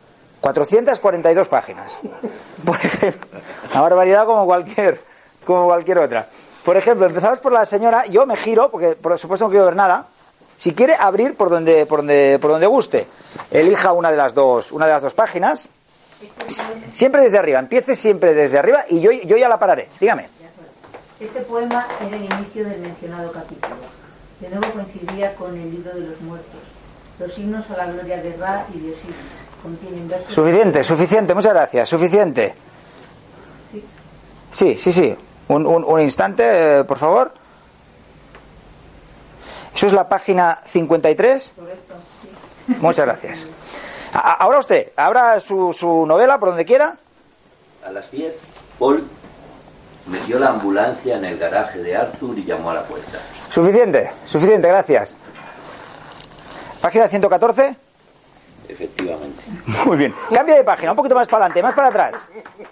442 0.41 1.49
páginas. 1.49 1.99
Por 2.65 2.77
ejemplo, 2.77 3.41
una 3.71 3.81
barbaridad 3.81 4.27
como 4.27 4.45
cualquier, 4.47 5.01
como 5.45 5.67
cualquier 5.67 5.99
otra. 5.99 6.29
Por 6.65 6.77
ejemplo, 6.77 7.07
empezamos 7.07 7.39
por 7.39 7.53
la 7.53 7.65
señora, 7.65 8.07
yo 8.07 8.27
me 8.27 8.37
giro, 8.37 8.73
porque 8.73 8.97
por 8.97 9.17
supuesto 9.21 9.45
no 9.45 9.51
quiero 9.51 9.67
ver 9.67 9.77
nada. 9.77 10.07
Si 10.57 10.75
quiere 10.75 10.97
abrir 10.97 11.37
por 11.37 11.49
donde, 11.49 11.87
por 11.87 12.01
donde, 12.01 12.41
por 12.41 12.51
donde 12.51 12.67
guste, 12.67 13.07
elija 13.53 13.93
una 13.93 14.11
de 14.11 14.17
las 14.17 14.35
dos, 14.35 14.73
una 14.73 14.87
de 14.87 14.93
las 14.93 15.03
dos 15.03 15.15
páginas. 15.15 15.69
Siempre 16.93 17.23
desde 17.23 17.39
arriba, 17.39 17.61
empiece 17.61 17.95
siempre 17.95 18.35
desde 18.35 18.59
arriba 18.59 18.85
y 18.89 19.01
yo, 19.01 19.13
yo 19.13 19.37
ya 19.37 19.49
la 19.49 19.61
pararé. 19.61 19.89
Dígame. 20.01 20.29
Este 21.21 21.41
poema 21.43 21.87
era 22.01 22.17
el 22.17 22.25
inicio 22.25 22.65
del 22.65 22.81
mencionado 22.81 23.31
capítulo. 23.31 23.77
De 24.49 24.55
nuevo 24.55 24.73
coincidía 24.75 25.35
con 25.35 25.57
el 25.57 25.71
libro 25.73 25.93
de 25.93 26.03
los 26.03 26.21
muertos. 26.21 26.61
Los 27.19 27.37
himnos 27.37 27.69
a 27.69 27.77
la 27.79 27.87
gloria 27.87 28.23
de 28.23 28.37
Ra 28.37 28.65
y 28.73 28.79
de 28.79 28.93
Osiris. 28.93 29.17
Contienen 29.61 30.07
versos. 30.07 30.33
Suficiente, 30.33 30.85
suficiente, 30.85 31.35
muchas 31.35 31.53
gracias, 31.53 31.89
suficiente. 31.89 32.55
Sí, 34.53 34.79
sí, 34.79 34.93
sí. 34.93 35.17
Un, 35.49 35.67
un, 35.67 36.01
instante, 36.01 36.79
eh, 36.79 36.85
por 36.85 36.99
favor. 36.99 37.33
Eso 39.75 39.89
es 39.89 39.93
la 39.93 40.09
página 40.09 40.61
53. 40.65 41.53
Correcto, 41.57 41.95
sí. 42.23 42.77
Muchas 42.81 43.05
gracias. 43.05 43.47
ahora 44.13 44.61
usted, 44.61 44.93
abra 44.95 45.41
su, 45.41 45.73
su 45.73 46.07
novela 46.07 46.39
por 46.39 46.51
donde 46.51 46.65
quiera. 46.65 46.97
A 47.85 47.91
las 47.91 48.13
10, 48.13 48.33
Paul 48.79 49.09
metió 50.07 50.38
la 50.38 50.51
ambulancia 50.51 51.16
en 51.16 51.25
el 51.25 51.38
garaje 51.38 51.81
de 51.81 51.97
Arthur 51.97 52.38
y 52.38 52.45
llamó 52.45 52.71
a 52.71 52.75
la 52.75 52.83
puerta. 52.85 53.19
Suficiente, 53.49 54.11
suficiente, 54.25 54.69
gracias. 54.69 55.16
Página 56.81 57.09
114. 57.09 57.77
Efectivamente. 58.69 59.42
Muy 59.87 59.97
bien. 59.97 60.14
Cambia 60.33 60.57
de 60.57 60.64
página, 60.64 60.92
un 60.92 60.97
poquito 60.97 61.14
más 61.14 61.29
para 61.29 61.47
adelante, 61.47 61.62
más 61.62 61.75
para 61.75 61.88
atrás. 61.88 62.29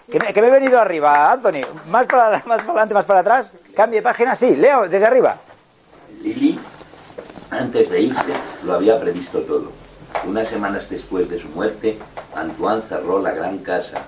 Que 0.09 0.41
me, 0.41 0.47
he 0.47 0.51
venido 0.51 0.79
arriba, 0.79 1.31
Anthony. 1.31 1.61
Más 1.89 2.05
para, 2.05 2.31
más 2.31 2.43
para 2.43 2.71
adelante, 2.71 2.93
más 2.93 3.05
para 3.05 3.19
atrás. 3.19 3.53
Cambie 3.75 3.99
de 3.99 4.03
página, 4.03 4.35
sí, 4.35 4.55
leo 4.55 4.87
desde 4.87 5.05
arriba. 5.05 5.37
Lily, 6.21 6.59
antes 7.49 7.89
de 7.89 8.01
irse, 8.01 8.33
lo 8.63 8.73
había 8.73 8.99
previsto 8.99 9.41
todo. 9.41 9.71
Unas 10.25 10.47
semanas 10.47 10.89
después 10.89 11.29
de 11.29 11.39
su 11.39 11.49
muerte, 11.49 11.97
Antoine 12.35 12.81
cerró 12.81 13.21
la 13.21 13.31
gran 13.31 13.59
casa 13.59 14.01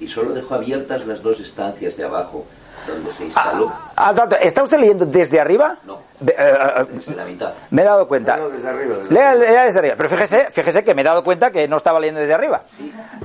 y 0.00 0.08
solo 0.08 0.34
dejó 0.34 0.54
abiertas 0.54 1.06
las 1.06 1.22
dos 1.22 1.40
estancias 1.40 1.96
de 1.96 2.04
abajo 2.04 2.44
donde 2.86 3.12
se 3.12 3.24
instaló. 3.26 3.72
Ah, 3.96 4.14
ah 4.16 4.28
¿Está 4.40 4.62
usted 4.62 4.78
leyendo 4.78 5.06
desde 5.06 5.40
arriba? 5.40 5.78
No. 5.84 5.94
Eh, 6.26 6.34
eh, 6.36 6.86
desde 6.90 7.14
la 7.14 7.24
mitad. 7.24 7.52
Me 7.70 7.82
he 7.82 7.84
dado 7.84 8.06
cuenta. 8.06 8.38
desde 8.48 8.68
arriba. 8.68 8.96
Lea, 9.10 9.34
desde 9.36 9.78
arriba. 9.78 9.94
Pero 9.96 10.08
fíjese, 10.08 10.50
fíjese 10.50 10.84
que 10.84 10.94
me 10.94 11.02
he 11.02 11.04
dado 11.04 11.22
cuenta 11.24 11.50
que 11.50 11.66
no 11.68 11.76
estaba 11.76 12.00
leyendo 12.00 12.20
desde 12.20 12.34
arriba. 12.34 12.62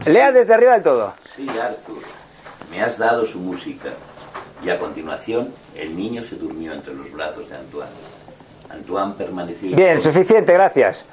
Lea 0.06 0.32
desde 0.32 0.54
arriba 0.54 0.74
del 0.74 0.84
todo. 0.84 1.14
Sí, 1.36 1.48
Arthur. 1.50 1.98
Me 2.72 2.84
has 2.84 2.98
dado 2.98 3.26
su 3.26 3.40
música. 3.40 3.90
Y 4.64 4.70
a 4.70 4.78
continuación, 4.78 5.54
el 5.76 5.96
niño 5.96 6.24
se 6.24 6.36
durmió 6.36 6.74
entre 6.74 6.94
los 6.94 7.12
brazos 7.12 7.50
de 7.50 7.56
Antoine. 7.56 7.90
Antoine 8.70 9.14
permaneció. 9.14 9.76
Bien, 9.76 10.00
suficiente, 10.02 10.54
gracias. 10.54 11.06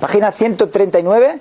Página 0.00 0.32
139. 0.32 1.40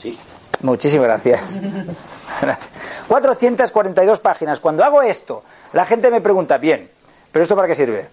Sí. 0.00 0.18
Muchísimas 0.62 1.06
gracias. 1.06 1.56
442 3.08 4.20
páginas. 4.20 4.60
Cuando 4.60 4.84
hago 4.84 5.02
esto, 5.02 5.42
la 5.72 5.84
gente 5.86 6.10
me 6.10 6.20
pregunta, 6.20 6.58
bien, 6.58 6.90
¿pero 7.32 7.42
esto 7.42 7.56
para 7.56 7.68
qué 7.68 7.74
sirve? 7.74 8.08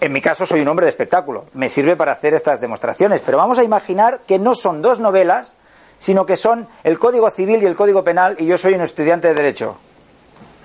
En 0.00 0.12
mi 0.12 0.20
caso 0.20 0.44
soy 0.44 0.60
un 0.60 0.68
hombre 0.68 0.86
de 0.86 0.90
espectáculo, 0.90 1.46
me 1.54 1.68
sirve 1.68 1.94
para 1.94 2.12
hacer 2.12 2.34
estas 2.34 2.60
demostraciones, 2.60 3.20
pero 3.20 3.38
vamos 3.38 3.58
a 3.58 3.62
imaginar 3.62 4.20
que 4.26 4.38
no 4.38 4.54
son 4.54 4.82
dos 4.82 4.98
novelas, 4.98 5.54
sino 6.00 6.26
que 6.26 6.36
son 6.36 6.66
el 6.82 6.98
Código 6.98 7.30
Civil 7.30 7.62
y 7.62 7.66
el 7.66 7.76
Código 7.76 8.02
Penal 8.02 8.34
y 8.40 8.46
yo 8.46 8.58
soy 8.58 8.74
un 8.74 8.80
estudiante 8.80 9.28
de 9.28 9.34
Derecho. 9.34 9.76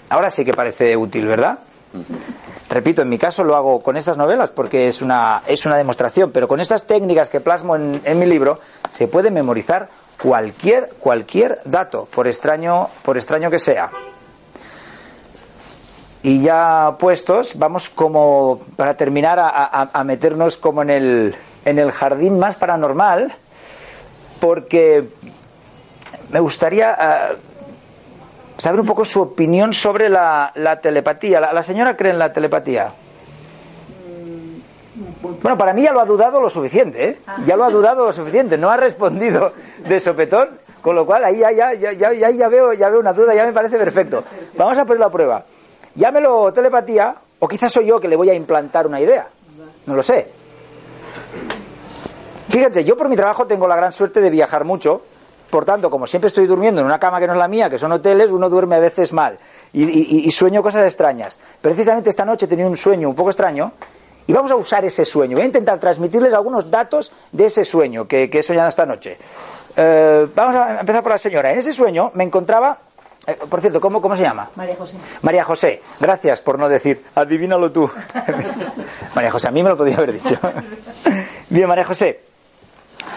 Ahora 0.10 0.32
sí 0.32 0.43
que 0.43 0.53
parece 0.53 0.97
útil, 0.97 1.27
¿verdad? 1.27 1.60
Repito, 2.69 3.03
en 3.03 3.10
mi 3.10 3.17
caso 3.19 3.43
lo 3.43 3.56
hago 3.56 3.84
con 3.84 3.95
estas 3.95 4.17
novelas 4.17 4.49
porque 4.49 4.88
es 4.88 5.01
una, 5.01 5.43
es 5.45 5.65
una 5.65 5.77
demostración, 5.77 6.32
pero 6.32 6.47
con 6.47 6.60
estas 6.60 6.86
técnicas 6.88 7.30
que 7.30 7.39
plasmo 7.39 7.75
en, 7.75 8.01
en 8.03 8.17
mi 8.17 8.25
libro 8.25 8.60
se 8.89 9.08
puede 9.08 9.30
memorizar 9.30 9.89
cualquier, 10.21 10.89
cualquier 10.99 11.60
dato, 11.65 12.08
por 12.12 12.27
extraño, 12.27 12.89
por 13.03 13.17
extraño 13.17 13.49
que 13.49 13.60
sea. 13.60 13.89
Y 16.23 16.41
ya 16.41 16.95
puestos, 16.99 17.58
vamos 17.58 17.89
como 17.89 18.60
para 18.75 18.95
terminar 18.97 19.39
a, 19.39 20.03
meternos 20.03 20.58
como 20.58 20.82
en 20.82 20.89
el, 20.89 21.36
en 21.63 21.80
el 21.80 21.91
jardín 21.91 22.39
más 22.39 22.56
paranormal, 22.56 23.34
porque 24.39 25.08
me 26.30 26.39
gustaría 26.39 26.97
eh, 26.99 27.38
saber 28.58 28.80
un 28.80 28.86
poco 28.86 29.06
su 29.06 29.21
opinión 29.21 29.73
sobre 29.73 30.10
la, 30.10 30.51
telepatía. 30.82 31.39
la 31.39 31.63
señora 31.63 31.95
cree 31.95 32.12
en 32.12 32.19
la 32.19 32.34
telepatía? 32.34 32.91
Bueno, 35.41 35.57
para 35.57 35.73
mí 35.73 35.83
ya 35.83 35.91
lo 35.91 35.99
ha 35.99 36.05
dudado 36.05 36.39
lo 36.39 36.49
suficiente, 36.49 37.09
¿eh? 37.09 37.17
Ah. 37.27 37.37
Ya 37.45 37.55
lo 37.55 37.65
ha 37.65 37.69
dudado 37.69 38.05
lo 38.05 38.13
suficiente, 38.13 38.57
no 38.57 38.69
ha 38.69 38.77
respondido 38.77 39.53
de 39.87 39.99
sopetón, 39.99 40.49
con 40.81 40.95
lo 40.95 41.05
cual 41.05 41.25
ahí 41.25 41.39
ya, 41.39 41.51
ya, 41.51 41.73
ya, 41.73 41.91
ya, 41.91 42.29
ya, 42.29 42.47
veo, 42.47 42.73
ya 42.73 42.89
veo 42.89 42.99
una 42.99 43.13
duda, 43.13 43.33
ya 43.33 43.45
me 43.45 43.53
parece 43.53 43.77
perfecto. 43.77 44.23
Vamos 44.55 44.77
a 44.77 44.85
poner 44.85 44.99
la 44.99 45.09
prueba. 45.09 45.43
Llámelo 45.95 46.51
telepatía, 46.53 47.15
o 47.39 47.47
quizás 47.47 47.73
soy 47.73 47.87
yo 47.87 47.99
que 47.99 48.07
le 48.07 48.15
voy 48.15 48.29
a 48.29 48.33
implantar 48.33 48.87
una 48.87 49.01
idea. 49.01 49.27
No 49.85 49.95
lo 49.95 50.03
sé. 50.03 50.31
Fíjense, 52.49 52.83
yo 52.83 52.95
por 52.95 53.09
mi 53.09 53.15
trabajo 53.15 53.45
tengo 53.45 53.67
la 53.67 53.75
gran 53.75 53.91
suerte 53.91 54.21
de 54.21 54.29
viajar 54.29 54.63
mucho, 54.63 55.01
por 55.49 55.65
tanto, 55.65 55.89
como 55.89 56.07
siempre 56.07 56.27
estoy 56.27 56.45
durmiendo 56.45 56.81
en 56.81 56.87
una 56.87 56.99
cama 56.99 57.19
que 57.19 57.27
no 57.27 57.33
es 57.33 57.39
la 57.39 57.47
mía, 57.47 57.69
que 57.69 57.79
son 57.79 57.91
hoteles, 57.91 58.31
uno 58.31 58.49
duerme 58.49 58.75
a 58.75 58.79
veces 58.79 59.13
mal 59.13 59.37
y, 59.71 59.83
y 60.27 60.31
sueño 60.31 60.61
cosas 60.61 60.83
extrañas. 60.83 61.39
Precisamente 61.61 62.09
esta 62.09 62.25
noche 62.25 62.45
he 62.45 62.49
tenido 62.49 62.69
un 62.69 62.77
sueño 62.77 63.09
un 63.09 63.15
poco 63.15 63.29
extraño 63.29 63.71
y 64.27 64.33
vamos 64.33 64.51
a 64.51 64.55
usar 64.55 64.85
ese 64.85 65.05
sueño. 65.05 65.35
Voy 65.35 65.43
a 65.43 65.47
intentar 65.47 65.79
transmitirles 65.79 66.33
algunos 66.33 66.69
datos 66.69 67.11
de 67.31 67.45
ese 67.45 67.63
sueño 67.63 68.07
que, 68.07 68.29
he 68.31 68.43
soñado 68.43 68.69
esta 68.69 68.85
noche. 68.85 69.17
Eh, 69.75 70.27
vamos 70.35 70.55
a 70.55 70.81
empezar 70.81 71.01
por 71.01 71.13
la 71.13 71.17
señora. 71.17 71.51
En 71.51 71.59
ese 71.59 71.73
sueño 71.73 72.11
me 72.13 72.23
encontraba 72.23 72.77
eh, 73.27 73.35
por 73.49 73.59
cierto, 73.59 73.81
¿cómo, 73.81 74.01
¿cómo 74.01 74.15
se 74.15 74.23
llama? 74.23 74.49
María 74.55 74.77
José. 74.77 74.95
María 75.21 75.43
José, 75.43 75.81
gracias 75.99 76.39
por 76.39 76.57
no 76.57 76.69
decir, 76.69 77.03
adivínalo 77.13 77.69
tú. 77.73 77.89
María 79.15 79.31
José, 79.31 79.49
a 79.49 79.51
mí 79.51 79.61
me 79.61 79.69
lo 79.69 79.75
podía 79.75 79.97
haber 79.97 80.13
dicho. 80.13 80.39
Bien, 81.49 81.67
María 81.67 81.83
José, 81.83 82.21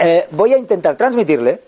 eh, 0.01 0.27
voy 0.33 0.53
a 0.53 0.59
intentar 0.59 0.96
transmitirle 0.96 1.61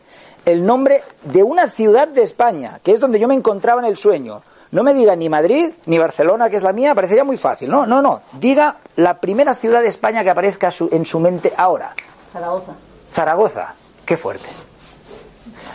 el 0.44 0.66
nombre 0.66 1.04
de 1.22 1.44
una 1.44 1.68
ciudad 1.68 2.08
de 2.08 2.22
España, 2.22 2.80
que 2.82 2.90
es 2.90 2.98
donde 2.98 3.20
yo 3.20 3.28
me 3.28 3.34
encontraba 3.36 3.80
en 3.80 3.86
el 3.86 3.96
sueño. 3.96 4.42
No 4.72 4.82
me 4.82 4.94
diga 4.94 5.14
ni 5.14 5.28
Madrid 5.28 5.70
ni 5.86 5.98
Barcelona, 5.98 6.48
que 6.50 6.56
es 6.56 6.62
la 6.62 6.72
mía, 6.72 6.94
parecería 6.94 7.24
muy 7.24 7.36
fácil. 7.36 7.68
No, 7.70 7.86
no, 7.86 8.02
no. 8.02 8.22
Diga 8.32 8.78
la 8.96 9.20
primera 9.20 9.54
ciudad 9.54 9.80
de 9.82 9.88
España 9.88 10.24
que 10.24 10.30
aparezca 10.30 10.70
en 10.90 11.04
su 11.04 11.20
mente 11.20 11.52
ahora. 11.56 11.94
Zaragoza. 12.32 12.72
Zaragoza. 13.12 13.74
Qué 14.06 14.16
fuerte. 14.16 14.48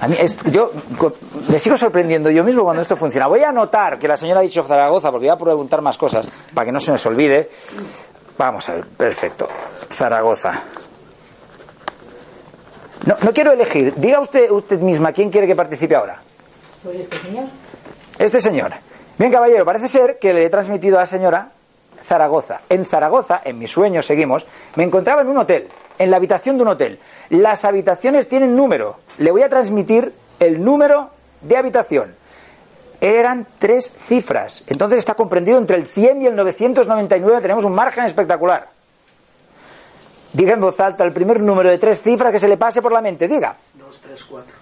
A 0.01 0.07
mí, 0.07 0.15
es- 0.19 0.35
yo 0.51 0.71
me 1.49 1.59
sigo 1.59 1.77
sorprendiendo 1.77 2.29
yo 2.31 2.43
mismo 2.43 2.63
cuando 2.63 2.81
esto 2.81 2.95
funciona. 2.95 3.27
Voy 3.27 3.41
a 3.43 3.49
anotar 3.49 3.97
que 3.99 4.07
la 4.07 4.17
señora 4.17 4.39
ha 4.39 4.43
dicho 4.43 4.63
Zaragoza, 4.63 5.11
porque 5.11 5.27
voy 5.27 5.33
a 5.35 5.37
preguntar 5.37 5.81
más 5.81 5.97
cosas 5.97 6.27
para 6.53 6.65
que 6.65 6.71
no 6.71 6.79
se 6.79 6.91
nos 6.91 7.05
olvide. 7.05 7.49
Vamos 8.37 8.67
a 8.69 8.73
ver, 8.73 8.85
perfecto. 8.87 9.47
Zaragoza. 9.91 10.53
No, 13.05 13.15
no 13.21 13.31
quiero 13.33 13.51
elegir. 13.51 13.93
Diga 13.95 14.19
usted, 14.19 14.49
usted 14.51 14.79
misma 14.79 15.11
quién 15.13 15.29
quiere 15.29 15.47
que 15.47 15.55
participe 15.55 15.95
ahora. 15.95 16.19
Pues 16.83 16.99
este 17.01 17.17
señor. 17.17 17.45
Este 18.19 18.41
señor. 18.41 18.73
Bien, 19.17 19.31
caballero, 19.31 19.65
parece 19.65 19.87
ser 19.87 20.19
que 20.19 20.33
le 20.33 20.45
he 20.45 20.49
transmitido 20.49 20.97
a 20.97 21.01
la 21.01 21.07
señora 21.07 21.49
Zaragoza. 22.05 22.61
En 22.69 22.85
Zaragoza, 22.85 23.41
en 23.43 23.57
mis 23.57 23.71
sueños 23.71 24.05
seguimos, 24.05 24.45
me 24.75 24.83
encontraba 24.83 25.21
en 25.21 25.27
un 25.27 25.37
hotel, 25.37 25.67
en 25.97 26.11
la 26.11 26.17
habitación 26.17 26.57
de 26.57 26.63
un 26.63 26.69
hotel. 26.69 26.99
Las 27.29 27.65
habitaciones 27.65 28.29
tienen 28.29 28.55
número. 28.55 28.97
Le 29.17 29.31
voy 29.31 29.41
a 29.41 29.49
transmitir 29.49 30.13
el 30.39 30.63
número 30.63 31.09
de 31.41 31.57
habitación. 31.57 32.15
Eran 33.01 33.47
tres 33.57 33.91
cifras. 33.91 34.63
Entonces 34.67 34.99
está 34.99 35.15
comprendido 35.15 35.57
entre 35.57 35.77
el 35.77 35.85
100 35.85 36.21
y 36.21 36.27
el 36.27 36.35
999. 36.35 37.41
Tenemos 37.41 37.65
un 37.65 37.73
margen 37.73 38.05
espectacular. 38.05 38.67
Diga 40.33 40.53
en 40.53 40.61
voz 40.61 40.79
alta 40.79 41.03
el 41.03 41.11
primer 41.11 41.39
número 41.39 41.69
de 41.69 41.79
tres 41.79 42.01
cifras 42.01 42.31
que 42.31 42.39
se 42.39 42.47
le 42.47 42.57
pase 42.57 42.81
por 42.81 42.91
la 42.91 43.01
mente. 43.01 43.27
Diga. 43.27 43.55
234. 43.73 44.53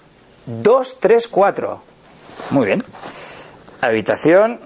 234. 0.45 1.81
Muy 2.51 2.65
bien. 2.65 2.83
Habitación. 3.81 4.59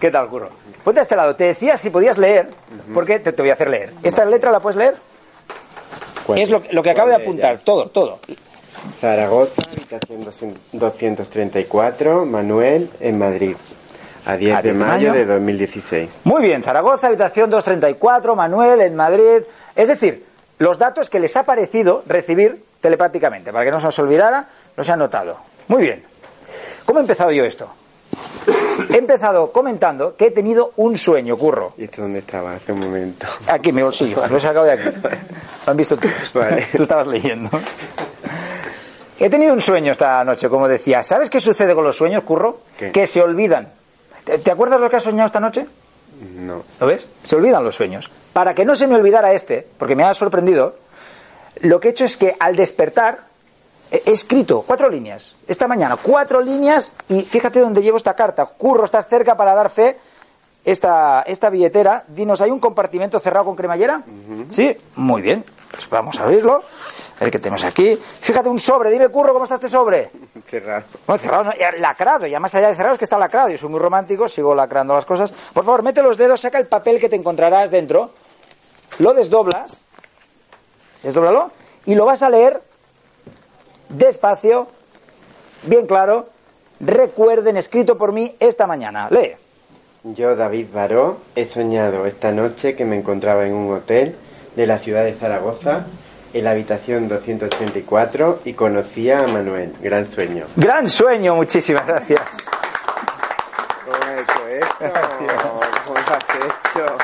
¿Qué 0.00 0.10
tal, 0.10 0.28
Curro? 0.28 0.50
Ponte 0.84 1.00
a 1.00 1.02
este 1.02 1.16
lado. 1.16 1.34
Te 1.34 1.44
decía 1.44 1.76
si 1.76 1.90
podías 1.90 2.18
leer, 2.18 2.50
porque 2.94 3.18
te, 3.18 3.32
te 3.32 3.42
voy 3.42 3.50
a 3.50 3.54
hacer 3.54 3.68
leer. 3.70 3.92
¿Esta 4.02 4.24
letra 4.24 4.50
la 4.52 4.60
puedes 4.60 4.76
leer? 4.76 4.96
Es 6.36 6.50
lo, 6.50 6.62
que- 6.62 6.72
lo 6.72 6.82
que 6.82 6.90
acabo 6.90 7.08
de 7.08 7.14
¿Cuál 7.14 7.22
de 7.24 7.28
apuntar, 7.46 7.58
todo, 7.64 7.88
todo. 7.88 8.18
Zaragoza, 9.00 9.62
habitación 9.70 10.54
234, 10.72 12.26
Manuel, 12.26 12.90
en 13.00 13.18
Madrid. 13.18 13.56
A 14.26 14.36
10 14.36 14.54
A 14.54 14.62
de 14.62 14.62
10 14.62 14.74
de 14.74 14.84
mayo 14.84 15.08
mayo. 15.08 15.12
de 15.14 15.24
2016. 15.24 16.20
Muy 16.24 16.42
bien, 16.42 16.62
Zaragoza, 16.62 17.06
habitación 17.06 17.50
234, 17.50 18.36
Manuel, 18.36 18.80
en 18.82 18.94
Madrid. 18.94 19.42
Es 19.74 19.88
decir, 19.88 20.24
los 20.58 20.78
datos 20.78 21.08
que 21.08 21.18
les 21.20 21.36
ha 21.36 21.44
parecido 21.44 22.02
recibir 22.06 22.62
telepáticamente, 22.80 23.52
para 23.52 23.64
que 23.64 23.70
no 23.70 23.78
se 23.80 23.86
nos 23.86 23.98
olvidara, 23.98 24.48
los 24.76 24.88
he 24.88 24.92
anotado. 24.92 25.36
Muy 25.68 25.82
bien. 25.82 26.02
¿Cómo 26.84 26.98
he 26.98 27.02
empezado 27.02 27.30
yo 27.32 27.44
esto? 27.44 27.68
He 28.90 28.96
empezado 28.96 29.50
comentando 29.52 30.14
que 30.16 30.26
he 30.26 30.30
tenido 30.30 30.72
un 30.76 30.96
sueño, 30.96 31.36
curro. 31.36 31.74
¿Y 31.76 31.84
esto 31.84 32.02
dónde 32.02 32.20
estaba 32.20 32.54
hace 32.54 32.72
un 32.72 32.80
momento? 32.80 33.26
Aquí, 33.46 33.70
en 33.70 33.74
mi 33.76 33.82
bolsillo, 33.82 34.24
lo 34.26 34.36
he 34.36 34.40
sacado 34.40 34.64
de 34.64 34.72
aquí. 34.72 34.84
Lo 35.66 35.70
han 35.72 35.76
visto 35.76 35.96
tú. 35.98 36.08
Vale. 36.34 36.66
Tú 36.74 36.82
estabas 36.84 37.06
leyendo. 37.08 37.50
He 39.18 39.28
tenido 39.28 39.52
un 39.52 39.60
sueño 39.60 39.92
esta 39.92 40.22
noche, 40.24 40.48
como 40.48 40.68
decía. 40.68 41.02
¿Sabes 41.02 41.28
qué 41.30 41.40
sucede 41.40 41.74
con 41.74 41.84
los 41.84 41.96
sueños, 41.96 42.22
curro? 42.24 42.60
¿Qué? 42.78 42.92
Que 42.92 43.06
se 43.06 43.20
olvidan. 43.20 43.68
¿Te, 44.24 44.38
te 44.38 44.50
acuerdas 44.50 44.80
lo 44.80 44.88
que 44.88 44.96
has 44.96 45.02
soñado 45.02 45.26
esta 45.26 45.40
noche? 45.40 45.66
No. 46.36 46.62
¿Lo 46.80 46.86
ves? 46.86 47.06
Se 47.24 47.36
olvidan 47.36 47.64
los 47.64 47.74
sueños. 47.74 48.10
Para 48.32 48.54
que 48.54 48.64
no 48.64 48.74
se 48.74 48.86
me 48.86 48.94
olvidara 48.94 49.32
este, 49.32 49.66
porque 49.78 49.96
me 49.96 50.04
ha 50.04 50.14
sorprendido, 50.14 50.76
lo 51.60 51.80
que 51.80 51.88
he 51.88 51.90
hecho 51.90 52.04
es 52.04 52.16
que 52.16 52.36
al 52.38 52.56
despertar 52.56 53.26
he 53.90 54.02
he 54.06 54.12
escrito 54.12 54.62
cuatro 54.66 54.88
líneas. 54.90 55.34
Esta 55.46 55.66
mañana, 55.66 55.96
cuatro 55.96 56.40
líneas 56.40 56.92
y 57.08 57.22
fíjate 57.22 57.60
dónde 57.60 57.82
llevo 57.82 57.96
esta 57.96 58.14
carta. 58.14 58.44
Curro, 58.46 58.84
estás 58.84 59.08
cerca 59.08 59.36
para 59.36 59.54
dar 59.54 59.70
fe. 59.70 59.98
Esta, 60.64 61.22
esta 61.22 61.48
billetera, 61.48 62.04
dinos, 62.08 62.42
¿hay 62.42 62.50
un 62.50 62.58
compartimento 62.58 63.18
cerrado 63.20 63.46
con 63.46 63.56
cremallera? 63.56 64.02
Sí, 64.48 64.76
muy 64.96 65.22
bien. 65.22 65.42
Pues 65.70 65.88
vamos 65.88 66.20
a 66.20 66.24
abrirlo. 66.24 66.62
A 67.20 67.24
ver 67.24 67.32
qué 67.32 67.38
tenemos 67.38 67.64
aquí. 67.64 67.98
Fíjate, 68.20 68.48
un 68.48 68.60
sobre. 68.60 68.90
Dime, 68.90 69.08
Curro, 69.08 69.32
¿cómo 69.32 69.44
está 69.44 69.56
este 69.56 69.68
sobre? 69.68 70.10
Cerrado. 70.48 70.84
Bueno, 71.06 71.20
cerrado, 71.20 71.44
no, 71.44 71.52
lacrado, 71.78 72.26
ya 72.26 72.38
más 72.38 72.54
allá 72.54 72.68
de 72.68 72.74
cerrado 72.74 72.92
es 72.92 72.98
que 72.98 73.04
está 73.04 73.18
lacrado. 73.18 73.48
Yo 73.48 73.58
soy 73.58 73.68
muy 73.68 73.80
romántico, 73.80 74.28
sigo 74.28 74.54
lacrando 74.54 74.94
las 74.94 75.04
cosas. 75.04 75.32
Por 75.52 75.64
favor, 75.64 75.82
mete 75.82 76.00
los 76.02 76.16
dedos, 76.16 76.40
saca 76.40 76.58
el 76.58 76.66
papel 76.66 77.00
que 77.00 77.08
te 77.08 77.16
encontrarás 77.16 77.70
dentro, 77.70 78.12
lo 78.98 79.14
desdoblas, 79.14 79.80
desdóblalo, 81.02 81.50
y 81.86 81.94
lo 81.94 82.04
vas 82.04 82.22
a 82.22 82.30
leer 82.30 82.62
despacio, 83.88 84.68
bien 85.62 85.86
claro. 85.86 86.28
Recuerden, 86.80 87.56
escrito 87.56 87.98
por 87.98 88.12
mí 88.12 88.36
esta 88.38 88.66
mañana. 88.68 89.08
Lee. 89.10 89.34
Yo, 90.04 90.36
David 90.36 90.68
Baró, 90.72 91.18
he 91.34 91.44
soñado 91.44 92.06
esta 92.06 92.30
noche 92.30 92.76
que 92.76 92.84
me 92.84 92.96
encontraba 92.96 93.44
en 93.46 93.54
un 93.54 93.74
hotel 93.74 94.14
de 94.54 94.66
la 94.66 94.78
ciudad 94.78 95.04
de 95.04 95.12
Zaragoza, 95.12 95.86
en 96.32 96.44
la 96.44 96.50
habitación 96.50 97.08
284, 97.08 98.40
y 98.44 98.52
conocía 98.52 99.20
a 99.20 99.26
Manuel. 99.26 99.74
Gran 99.80 100.06
sueño. 100.06 100.44
Gran 100.56 100.88
sueño, 100.88 101.34
muchísimas 101.34 101.86
gracias. 101.86 102.20
¿Cómo 103.84 103.96
has 103.96 104.20
hecho 104.20 104.48
esto? 104.48 105.00
¿Cómo 105.86 105.98
lo 105.98 106.14
has 106.14 106.24
hecho? 106.36 106.96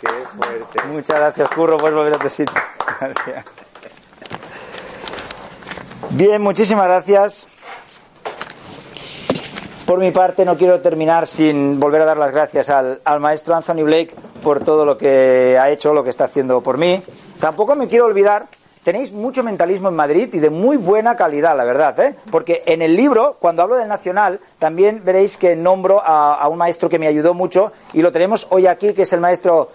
Qué 0.00 0.08
fuerte. 0.08 0.82
Muchas 0.92 1.18
gracias, 1.18 1.48
Curro. 1.50 1.76
Puedes 1.76 1.96
volver 1.96 2.14
a 2.14 2.18
tu 2.18 2.28
sitio. 2.28 2.54
Gracias. 3.00 3.44
Bien, 6.10 6.40
muchísimas 6.40 6.86
gracias. 6.86 7.46
Por 9.84 9.98
mi 10.00 10.10
parte, 10.10 10.44
no 10.44 10.56
quiero 10.56 10.80
terminar 10.80 11.26
sin 11.26 11.80
volver 11.80 12.02
a 12.02 12.04
dar 12.04 12.18
las 12.18 12.30
gracias 12.30 12.68
al, 12.68 13.00
al 13.04 13.20
maestro 13.20 13.56
Anthony 13.56 13.84
Blake 13.84 14.14
por 14.42 14.60
todo 14.60 14.84
lo 14.84 14.98
que 14.98 15.58
ha 15.60 15.70
hecho, 15.70 15.94
lo 15.94 16.04
que 16.04 16.10
está 16.10 16.24
haciendo 16.24 16.60
por 16.60 16.76
mí. 16.76 17.02
Tampoco 17.40 17.74
me 17.74 17.86
quiero 17.86 18.06
olvidar, 18.06 18.46
tenéis 18.82 19.12
mucho 19.12 19.42
mentalismo 19.42 19.88
en 19.88 19.94
Madrid 19.94 20.28
y 20.32 20.38
de 20.38 20.50
muy 20.50 20.76
buena 20.76 21.14
calidad, 21.14 21.56
la 21.56 21.64
verdad, 21.64 21.98
¿eh? 22.00 22.16
porque 22.30 22.62
en 22.66 22.82
el 22.82 22.96
libro, 22.96 23.36
cuando 23.38 23.62
hablo 23.62 23.76
del 23.76 23.86
Nacional, 23.86 24.40
también 24.58 25.02
veréis 25.04 25.36
que 25.36 25.54
nombro 25.54 26.02
a, 26.04 26.46
un 26.48 26.58
maestro 26.58 26.88
que 26.88 26.98
me 26.98 27.06
ayudó 27.06 27.34
mucho 27.34 27.72
y 27.92 28.02
lo 28.02 28.10
tenemos 28.10 28.46
hoy 28.50 28.66
aquí, 28.66 28.94
que 28.94 29.02
es 29.02 29.12
el 29.12 29.20
maestro 29.20 29.70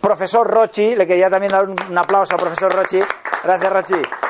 profesor 0.00 0.46
Rochi. 0.48 0.94
Le 0.94 1.06
quería 1.06 1.30
también 1.30 1.52
dar 1.52 1.68
un, 1.68 1.76
un 1.90 1.98
aplauso 1.98 2.34
al 2.34 2.40
profesor 2.40 2.72
Rochi. 2.72 3.00
Gracias, 3.42 3.72
Rochi. 3.72 4.23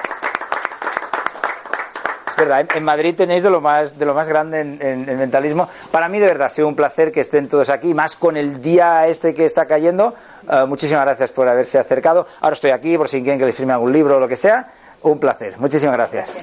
Es 2.37 2.49
verdad, 2.49 2.67
en, 2.75 2.83
Madrid 2.85 3.15
tenéis 3.15 3.45
de 3.45 3.51
lo 3.51 3.61
más, 3.61 3.97
de 3.97 4.05
lo 4.05 4.13
más 4.13 4.29
grande 4.29 4.61
en, 4.61 4.79
en- 4.83 5.09
en 5.09 5.19
mentalismo. 5.19 5.69
Para 5.93 6.09
mí, 6.09 6.19
de 6.19 6.27
verdad, 6.27 6.49
ha 6.49 6.51
sido 6.51 6.67
un 6.67 6.75
placer 6.75 7.13
que 7.13 7.21
estén 7.21 7.49
todos 7.49 7.71
aquí, 7.71 7.95
más 7.95 8.17
con 8.17 8.37
el 8.37 8.61
día 8.61 9.07
este 9.07 9.35
que 9.35 9.45
está 9.45 9.67
cayendo. 9.67 10.15
Eh, 10.51 10.65
muchísimas 10.67 11.05
gracias 11.05 11.31
por 11.31 11.47
haberse 11.49 11.79
acercado. 11.79 12.27
Ahora 12.41 12.55
estoy 12.55 12.73
aquí 12.73 12.99
por 12.99 13.09
si 13.09 13.23
quieren 13.23 13.39
que 13.39 13.47
les 13.47 13.55
firme 13.57 13.73
algún 13.73 13.93
libro 13.93 14.17
o 14.17 14.21
lo 14.21 14.27
que 14.29 14.37
sea. 14.37 14.67
Un 15.03 15.19
placer. 15.21 15.55
Muchísimas 15.59 15.95
gracias. 15.97 16.37